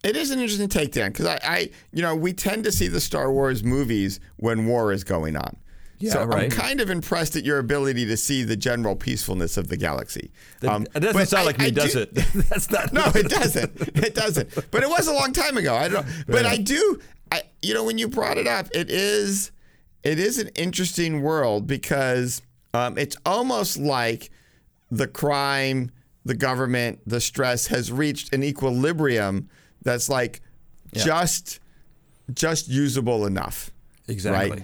[0.03, 2.87] It is an interesting take, Dan, because I, I, you know, we tend to see
[2.87, 5.57] the Star Wars movies when war is going on.
[5.99, 6.45] Yeah, so right.
[6.45, 10.31] I'm kind of impressed at your ability to see the general peacefulness of the galaxy.
[10.67, 12.13] Um, it doesn't sound I, like me, I does do, it?
[12.49, 12.93] That's not.
[12.93, 13.81] No, it doesn't.
[14.03, 14.71] It doesn't.
[14.71, 15.75] But it was a long time ago.
[15.75, 16.05] I don't.
[16.27, 16.51] But yeah.
[16.51, 16.99] I do.
[17.31, 19.51] I, you know, when you brought it up, it is,
[20.03, 22.41] it is an interesting world because
[22.75, 24.31] um, it's almost like
[24.91, 25.91] the crime,
[26.23, 29.49] the government, the stress has reached an equilibrium
[29.81, 30.41] that's like
[30.91, 31.03] yeah.
[31.03, 31.59] just
[32.33, 33.71] just usable enough.
[34.07, 34.57] Exactly.
[34.57, 34.63] Right?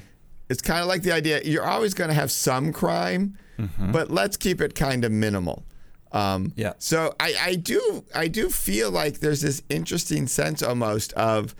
[0.49, 3.91] It's kind of like the idea you're always going to have some crime, mm-hmm.
[3.91, 5.63] but let's keep it kind of minimal.
[6.11, 6.73] Um, yeah.
[6.77, 11.55] So I, I do I do feel like there's this interesting sense almost of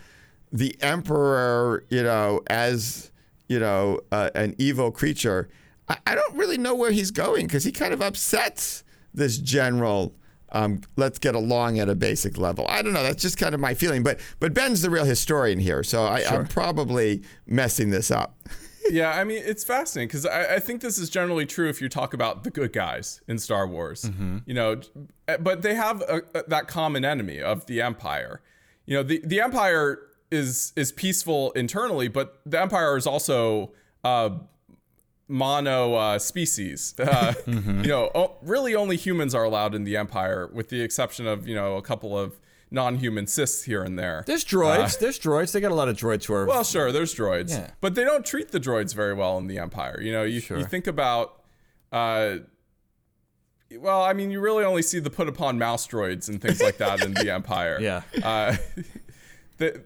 [0.52, 3.10] the emperor, you know, as
[3.48, 5.48] you know, uh, an evil creature
[5.92, 10.14] I, I don't really know where he's going because he kind of upsets this general.
[10.50, 12.66] Um, let's get along at a basic level.
[12.68, 13.02] I don't know.
[13.02, 14.02] That's just kind of my feeling.
[14.02, 18.38] But but Ben's the real historian here, so I, am probably messing this up.
[18.90, 21.88] yeah, I mean it's fascinating because I, I, think this is generally true if you
[21.88, 24.02] talk about the good guys in Star Wars.
[24.02, 24.38] Mm-hmm.
[24.44, 24.80] You know,
[25.40, 28.42] but they have a, a, that common enemy of the Empire.
[28.84, 33.72] You know, the the Empire is is peaceful internally, but the Empire is also
[34.04, 34.30] uh,
[35.32, 36.94] mono uh, species.
[37.02, 37.82] Uh, mm-hmm.
[37.82, 41.46] You know, o- really only humans are allowed in the Empire, with the exception of
[41.46, 42.38] you know a couple of
[42.70, 44.24] non-human Siths here and there.
[44.26, 44.94] There's droids.
[44.94, 45.52] Uh, there's droids.
[45.52, 46.46] They got a lot of droids who are.
[46.46, 47.70] Well, sure, there's droids, yeah.
[47.80, 50.00] but they don't treat the droids very well in the Empire.
[50.00, 50.58] You know, you, sure.
[50.58, 51.42] you think about.
[51.90, 52.38] Uh,
[53.78, 56.78] well, I mean, you really only see the put upon mouse droids and things like
[56.78, 57.78] that in the Empire.
[57.80, 58.02] Yeah.
[58.22, 58.56] Uh,
[59.58, 59.84] the,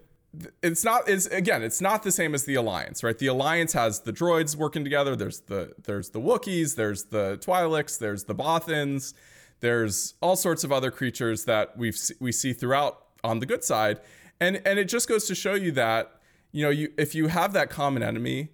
[0.63, 3.19] it's not it's again it's not the same as the alliance right?
[3.19, 5.17] The alliance has the droids working together.
[5.17, 9.15] There's the there's the wookiees there's the twi'leks there's the bothans.
[9.61, 14.01] There's all sorts of other creatures that we've we see throughout on the good side.
[14.41, 16.21] And and it just goes to show you that
[16.53, 18.51] you know you if you have that common enemy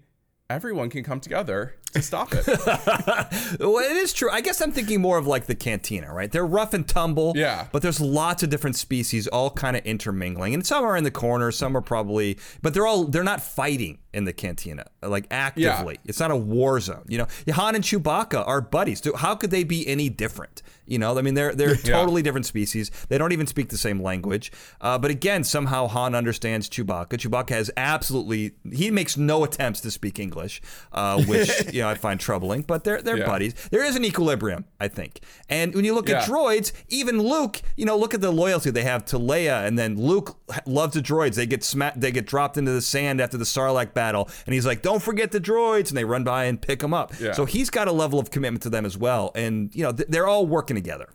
[0.50, 2.46] everyone can come together to stop it.
[3.60, 4.30] well, it is true.
[4.30, 6.30] I guess I'm thinking more of like the cantina, right?
[6.30, 7.32] They're rough and tumble.
[7.36, 7.66] Yeah.
[7.72, 10.54] But there's lots of different species all kind of intermingling.
[10.54, 13.98] And some are in the corner, some are probably but they're all they're not fighting
[14.12, 15.94] in the cantina, like actively.
[15.94, 16.08] Yeah.
[16.08, 17.04] It's not a war zone.
[17.08, 19.02] You know, Han and Chewbacca are buddies.
[19.16, 20.62] How could they be any different?
[20.86, 21.82] You know, I mean, they're they're yeah.
[21.82, 22.90] totally different species.
[23.08, 24.52] They don't even speak the same language.
[24.80, 27.10] Uh, but again, somehow Han understands Chewbacca.
[27.10, 30.60] Chewbacca has absolutely he makes no attempts to speak English,
[30.92, 32.62] uh, which you know I find troubling.
[32.62, 33.26] But they're they're yeah.
[33.26, 33.54] buddies.
[33.70, 35.20] There is an equilibrium, I think.
[35.48, 38.82] And when you look at droids, even Luke, you know, look at the loyalty they
[38.82, 40.36] have to Leia, and then Luke
[40.66, 41.36] loves the droids.
[41.36, 44.66] They get smacked, they get dropped into the sand after the Sarlacc battle, and he's
[44.66, 47.12] like, "Don't forget the droids," and they run by and pick them up.
[47.20, 47.32] Yeah.
[47.32, 50.26] So he's got a level of commitment to them as well, and you know, they're
[50.26, 51.08] all working together.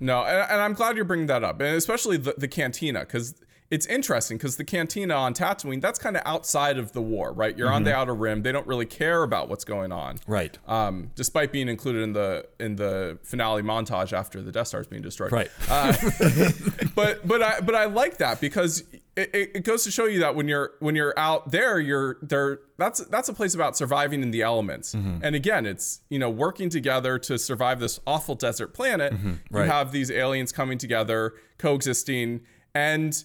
[0.00, 3.34] No, and, and, I'm glad you're bringing that up, and especially the, the cantina, because
[3.72, 7.56] it's interesting because the cantina on Tatooine, that's kind of outside of the war, right?
[7.56, 7.76] You're mm-hmm.
[7.76, 8.42] on the outer rim.
[8.42, 10.58] They don't really care about what's going on, right?
[10.68, 14.88] Um, despite being included in the in the finale montage after the Death Star is
[14.88, 15.50] being destroyed, right?
[15.70, 15.94] Uh,
[16.94, 18.84] but but I but I like that because
[19.16, 22.60] it, it goes to show you that when you're when you're out there, you're there.
[22.78, 24.94] That's that's a place about surviving in the elements.
[24.94, 25.18] Mm-hmm.
[25.22, 29.12] And again, it's you know working together to survive this awful desert planet.
[29.12, 29.32] Mm-hmm.
[29.50, 29.64] Right.
[29.64, 32.40] You have these aliens coming together, coexisting,
[32.74, 33.22] and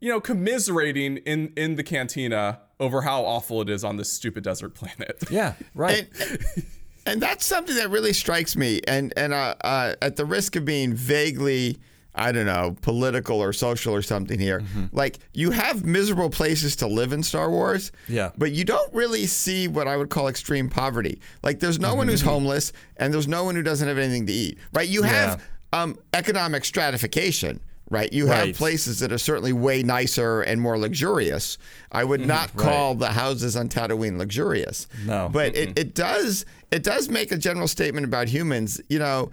[0.00, 4.42] you know, commiserating in in the cantina over how awful it is on this stupid
[4.42, 5.22] desert planet.
[5.30, 6.08] Yeah, right.
[6.20, 6.64] And,
[7.06, 8.80] and that's something that really strikes me.
[8.88, 11.78] And and uh, uh, at the risk of being vaguely,
[12.20, 14.94] I don't know, political or social or something here, mm-hmm.
[14.94, 17.92] like you have miserable places to live in Star Wars.
[18.08, 18.30] Yeah.
[18.36, 21.20] But you don't really see what I would call extreme poverty.
[21.42, 21.98] Like there's no mm-hmm.
[21.98, 22.28] one who's mm-hmm.
[22.28, 24.58] homeless, and there's no one who doesn't have anything to eat.
[24.74, 24.86] Right?
[24.86, 25.42] You have
[25.72, 25.82] yeah.
[25.82, 27.60] um, economic stratification
[27.90, 28.12] right?
[28.12, 28.46] You Right.
[28.46, 31.58] have places that are certainly way nicer and more luxurious.
[31.90, 34.86] I would not call the houses on Tatooine luxurious.
[35.04, 35.28] No.
[35.30, 39.32] But it, it does it does make a general statement about humans, you know,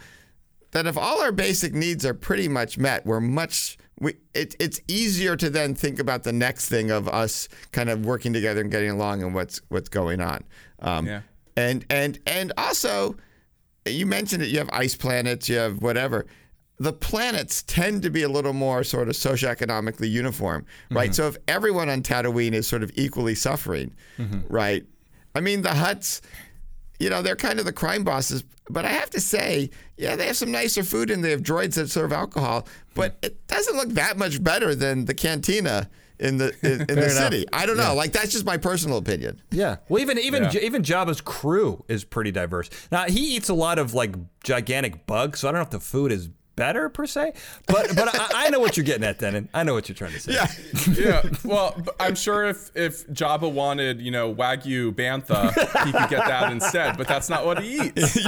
[0.77, 4.79] that if all our basic needs are pretty much met, we're much we, it, it's
[4.87, 8.69] easier to then think about the next thing of us kind of working together and
[8.69, 10.43] getting along and what's what's going on.
[10.79, 11.21] Um, Yeah.
[11.55, 13.15] And and and also,
[13.87, 14.49] you mentioned it.
[14.49, 15.49] You have ice planets.
[15.49, 16.27] You have whatever.
[16.79, 21.15] The planets tend to be a little more sort of socioeconomically uniform, right?
[21.15, 23.95] So if everyone on Tatooine is sort of equally suffering,
[24.47, 24.85] right?
[25.33, 26.21] I mean, the Hutts,
[26.99, 28.43] you know, they're kind of the crime bosses.
[28.69, 31.75] But I have to say, yeah, they have some nicer food and they have droids
[31.75, 32.67] that serve alcohol.
[32.95, 35.89] But it doesn't look that much better than the cantina
[36.19, 37.11] in the in, in the enough.
[37.11, 37.45] city.
[37.53, 37.93] I don't know.
[37.93, 39.41] Like that's just my personal opinion.
[39.51, 39.77] Yeah.
[39.87, 40.59] Well, even even Yeah.
[40.63, 42.69] even Jabba's crew is pretty diverse.
[42.91, 45.79] Now he eats a lot of like gigantic bugs, so I don't know if the
[45.79, 47.31] food is better per se.
[47.67, 49.47] But but I, I know what you're getting at, Dennin.
[49.53, 50.33] I know what you're trying to say.
[50.33, 50.51] Yeah.
[50.93, 55.53] yeah, well, I'm sure if if Jabba wanted, you know, wagyu bantha,
[55.85, 56.97] he could get that instead.
[56.97, 58.17] But that's not what he eats.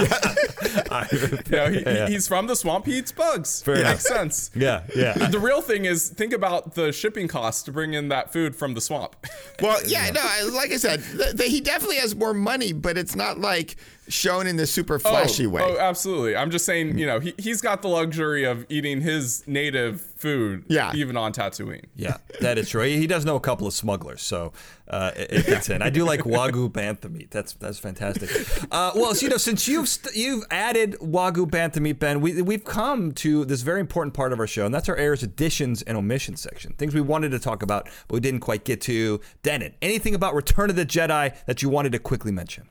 [1.50, 2.86] You know, he, he- he's from the swamp.
[2.86, 3.60] He eats bugs.
[3.62, 3.92] Fair it enough.
[3.94, 4.50] makes sense.
[4.54, 4.84] Yeah.
[4.94, 5.14] Yeah.
[5.14, 8.74] The real thing is think about the shipping costs to bring in that food from
[8.74, 9.16] the swamp.
[9.60, 12.96] Well, yeah, no, I- like I said, th- th- he definitely has more money, but
[12.96, 13.76] it's not like
[14.10, 15.62] shown in the super flashy oh, way.
[15.62, 16.36] Oh, absolutely.
[16.36, 20.64] I'm just saying, you know, he, he's got the luxury of eating his native food,
[20.68, 20.92] Yeah.
[20.94, 21.84] even on Tatooine.
[21.96, 22.82] Yeah, that is true.
[22.82, 24.52] He he does know a couple of smugglers, so
[24.88, 25.82] uh, it, it fits in.
[25.82, 27.30] I do like wagyu bantha meat.
[27.30, 28.30] That's that's fantastic.
[28.70, 32.42] Uh, well, so, you know, since you've st- you've added wagyu bantha meat, Ben, we
[32.42, 35.82] we've come to this very important part of our show, and that's our errors, additions,
[35.82, 36.74] and omissions section.
[36.74, 39.20] Things we wanted to talk about, but we didn't quite get to.
[39.42, 42.68] Dennin, anything about Return of the Jedi that you wanted to quickly mention?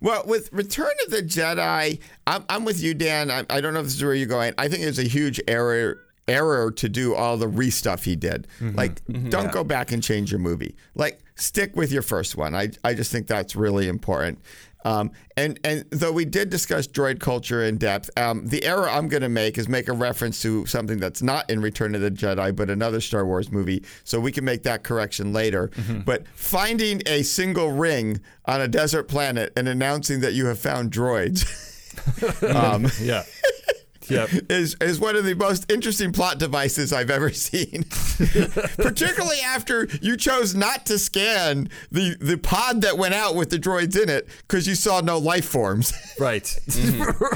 [0.00, 3.30] Well, with Return of the Jedi, I'm, I'm with you, Dan.
[3.30, 4.54] I, I don't know if this is where you're going.
[4.56, 8.46] I think it's a huge error error to do all the re stuff he did.
[8.60, 8.76] Mm-hmm.
[8.76, 9.30] Like, mm-hmm.
[9.30, 10.76] don't go back and change your movie.
[10.94, 12.54] Like, stick with your first one.
[12.54, 14.38] I, I just think that's really important.
[14.84, 19.08] Um, and and though we did discuss droid culture in depth, um, the error I'm
[19.08, 22.10] going to make is make a reference to something that's not in Return of the
[22.10, 23.84] Jedi, but another Star Wars movie.
[24.04, 25.70] So we can make that correction later.
[26.04, 30.90] But finding a single ring on a desert planet and announcing that you have found
[30.90, 31.44] droids.
[32.54, 33.24] um, Yeah.
[34.10, 34.30] Yep.
[34.50, 37.84] is is one of the most interesting plot devices I've ever seen.
[38.76, 43.58] Particularly after you chose not to scan the the pod that went out with the
[43.58, 45.92] droids in it because you saw no life forms.
[46.18, 46.54] Right.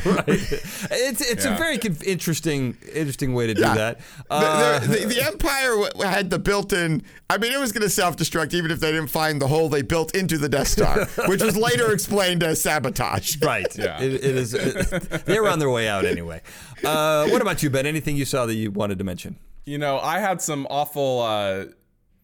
[0.05, 0.25] right.
[0.29, 3.75] It's it's a very conf- interesting interesting way to do Yeah.
[3.75, 3.99] that.
[4.29, 7.03] The- Uh, the, the, the Empire w- had the built-in.
[7.31, 9.83] I mean, it was going to self-destruct even if they didn't find the hole they
[9.83, 13.37] built into the Death Star, which was later explained as sabotage.
[13.43, 13.67] Right.
[13.77, 14.01] Yeah.
[14.01, 14.55] It, it is.
[14.55, 16.43] It, they're on their way out anyway.
[16.85, 17.87] Uh, what about you, Ben?
[17.87, 19.37] Anything you saw that you wanted to mention?
[19.67, 21.65] You know, I had some awful, uh,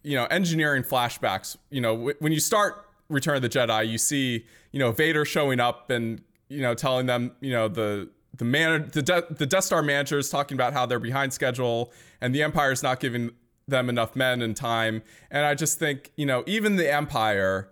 [0.03, 1.57] you know, engineering flashbacks.
[1.70, 5.24] You know, w- when you start Return of the Jedi, you see, you know, Vader
[5.24, 9.47] showing up and you know telling them, you know, the the man, the De- the
[9.47, 13.30] Death Star managers talking about how they're behind schedule and the Empire's not giving
[13.68, 15.03] them enough men and time.
[15.30, 17.70] And I just think, you know, even the Empire.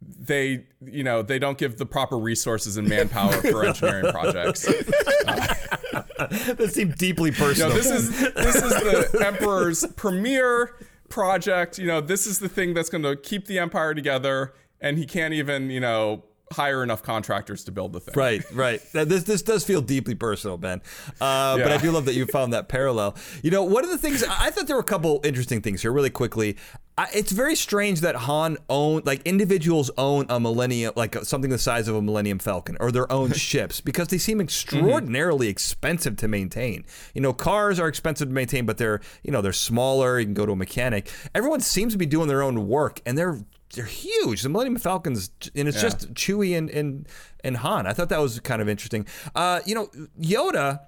[0.00, 4.64] They, you know, they don't give the proper resources and manpower for engineering projects.
[5.92, 7.70] That seemed deeply You personal.
[7.70, 10.74] know, this is this is the emperor's premier
[11.08, 11.78] project.
[11.78, 15.06] You know, this is the thing that's going to keep the empire together, and he
[15.06, 18.14] can't even, you know, hire enough contractors to build the thing.
[18.16, 18.80] Right, right.
[18.92, 20.80] This this does feel deeply personal, Ben.
[21.20, 23.16] Uh, But I do love that you found that parallel.
[23.42, 25.92] You know, one of the things I thought there were a couple interesting things here,
[25.92, 26.56] really quickly.
[26.96, 31.58] I, it's very strange that Han own like individuals own a Millennium, like something the
[31.58, 36.26] size of a Millennium Falcon, or their own ships, because they seem extraordinarily expensive to
[36.28, 36.84] maintain.
[37.14, 40.18] You know, cars are expensive to maintain, but they're you know they're smaller.
[40.18, 41.08] You can go to a mechanic.
[41.34, 43.38] Everyone seems to be doing their own work, and they're
[43.74, 44.42] they're huge.
[44.42, 45.82] The Millennium Falcons, and it's Yeah.
[45.84, 47.06] just Chewie and, and
[47.44, 47.86] and Han.
[47.86, 49.06] I thought that was kind of interesting.
[49.34, 49.88] Uh, you know,
[50.20, 50.80] Yoda.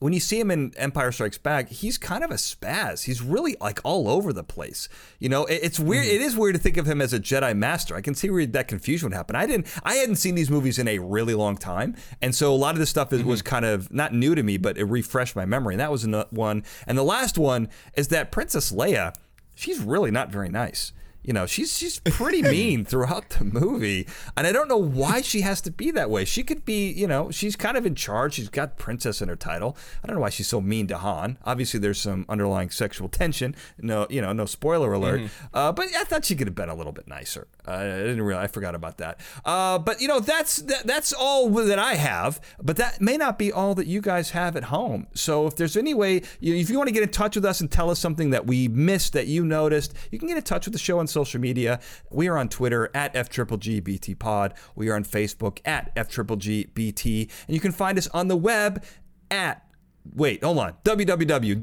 [0.00, 3.04] When you see him in Empire Strikes Back, he's kind of a spaz.
[3.04, 4.88] He's really like all over the place.
[5.20, 6.04] You know, it- it's weird.
[6.04, 6.16] Mm-hmm.
[6.16, 7.94] It is weird to think of him as a Jedi Master.
[7.94, 9.36] I can see where that confusion would happen.
[9.36, 9.68] I didn't.
[9.84, 12.80] I hadn't seen these movies in a really long time, and so a lot of
[12.80, 13.28] this stuff is, Mm-hmm.
[13.28, 15.74] was kind of not new to me, but it refreshed my memory.
[15.74, 16.64] And that was one.
[16.88, 19.14] And the last one is that Princess Leia.
[19.54, 20.92] She's really not very nice.
[21.24, 24.06] You know, she's she's pretty mean throughout the movie,
[24.36, 26.24] and I don't know why she has to be that way.
[26.24, 28.34] She could be, you know, she's kind of in charge.
[28.34, 29.76] She's got princess in her title.
[30.02, 31.38] I don't know why she's so mean to Han.
[31.44, 33.54] Obviously, there's some underlying sexual tension.
[33.78, 35.20] No, you know, no spoiler alert.
[35.20, 35.56] Mm-hmm.
[35.56, 37.46] Uh, but I thought she could have been a little bit nicer.
[37.66, 38.44] Uh, I didn't realize.
[38.44, 39.20] I forgot about that.
[39.44, 42.40] Uh, but you know, that's that, that's all that I have.
[42.60, 45.06] But that may not be all that you guys have at home.
[45.14, 47.44] So if there's any way, you know, if you want to get in touch with
[47.44, 50.42] us and tell us something that we missed that you noticed, you can get in
[50.42, 51.80] touch with the show on social media.
[52.10, 57.30] We are on Twitter at FGGBT We are on Facebook at FGGBT.
[57.46, 58.84] And you can find us on the web
[59.30, 59.66] at
[60.14, 60.74] wait, hold on.
[60.84, 61.54] www.fgbt.com.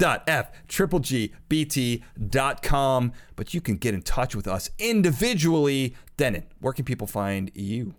[3.36, 5.95] But you can get in touch with us individually.
[6.18, 7.95] Dennin, where can people find you?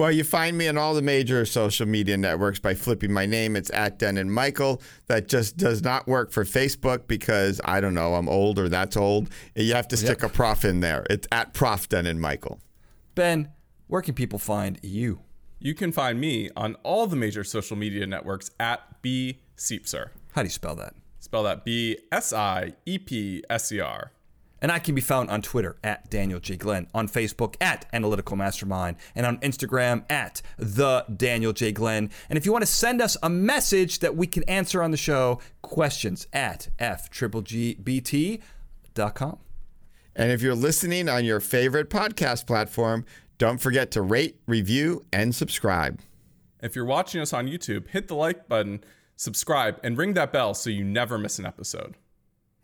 [0.00, 3.54] Well, you find me on all the major social media networks by flipping my name.
[3.54, 4.80] It's at Dennin Michael.
[5.08, 8.96] That just does not work for Facebook because I don't know, I'm old or that's
[8.96, 9.28] old.
[9.54, 10.30] You have to stick yep.
[10.30, 11.04] a prof in there.
[11.10, 12.60] It's at Prof Dennin Michael.
[13.14, 13.50] Ben,
[13.88, 15.20] where can people find you?
[15.58, 20.08] You can find me on all the major social media networks at B Siepser.
[20.32, 20.94] How do you spell that?
[21.18, 24.12] Spell that B S I E P S E R.
[24.62, 26.56] And I can be found on Twitter at Daniel J.
[26.56, 31.72] Glenn, on Facebook at Analytical Mastermind, and on Instagram at The Daniel J.
[31.72, 32.10] Glenn.
[32.28, 34.96] And if you want to send us a message that we can answer on the
[34.96, 38.40] show, questions at fgbt.com.
[40.16, 43.06] And if you're listening on your favorite podcast platform,
[43.38, 46.00] don't forget to rate, review, and subscribe.
[46.62, 48.84] If you're watching us on YouTube, hit the like button,
[49.16, 51.96] subscribe, and ring that bell so you never miss an episode.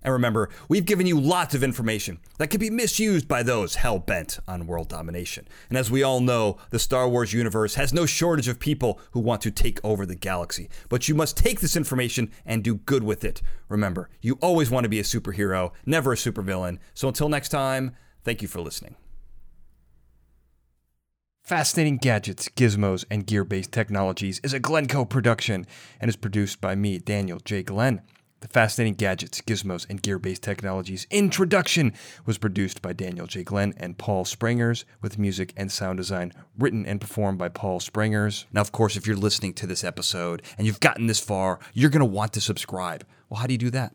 [0.07, 3.99] And remember, we've given you lots of information that could be misused by those hell
[3.99, 5.49] bent on world domination.
[5.69, 9.19] And as we all know, the Star Wars universe has no shortage of people who
[9.19, 10.69] want to take over the galaxy.
[10.89, 13.43] But you must take this information and do good with it.
[13.69, 16.79] Remember, you always want to be a superhero, never a supervillain.
[16.95, 18.95] So until next time, thank you for listening.
[21.43, 25.67] Fascinating Gadgets, Gizmos, and Gear Based Technologies is a Glencoe production
[26.01, 27.65] and is produced by me, Daniel J.
[27.65, 28.03] Glenn.
[28.41, 31.95] The Fascinating Gadgets, Gizmos, and Gear Based Technologies introduction
[32.27, 33.43] was produced by Daniel J.
[33.43, 38.45] Glenn and Paul Sprangers, with music and sound design written and performed by Paul Sprangers.
[38.53, 41.89] Now, of course, if you're listening to this episode and you've gotten this far, you're
[41.89, 43.07] going to want to subscribe.
[43.31, 43.95] Well, how do you do that?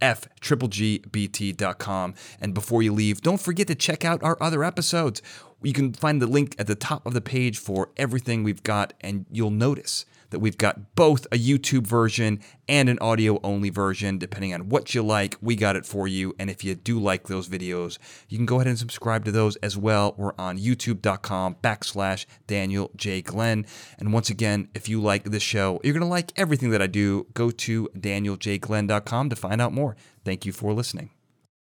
[0.00, 1.54] fgbt.com.
[2.40, 5.22] And before you leave, don't forget to check out our other episodes.
[5.62, 8.92] You can find the link at the top of the page for everything we've got,
[9.00, 14.18] and you'll notice that we've got both a YouTube version and an audio only version,
[14.18, 15.36] depending on what you like.
[15.40, 16.34] We got it for you.
[16.38, 17.98] And if you do like those videos,
[18.28, 20.14] you can go ahead and subscribe to those as well.
[20.16, 23.22] We're on youtube.com backslash Daniel J.
[23.22, 23.66] Glenn.
[23.98, 26.86] And once again, if you like this show, you're going to like everything that I
[26.86, 27.26] do.
[27.34, 29.96] Go to danieljglenn.com to find out more.
[30.24, 31.15] Thank you for listening.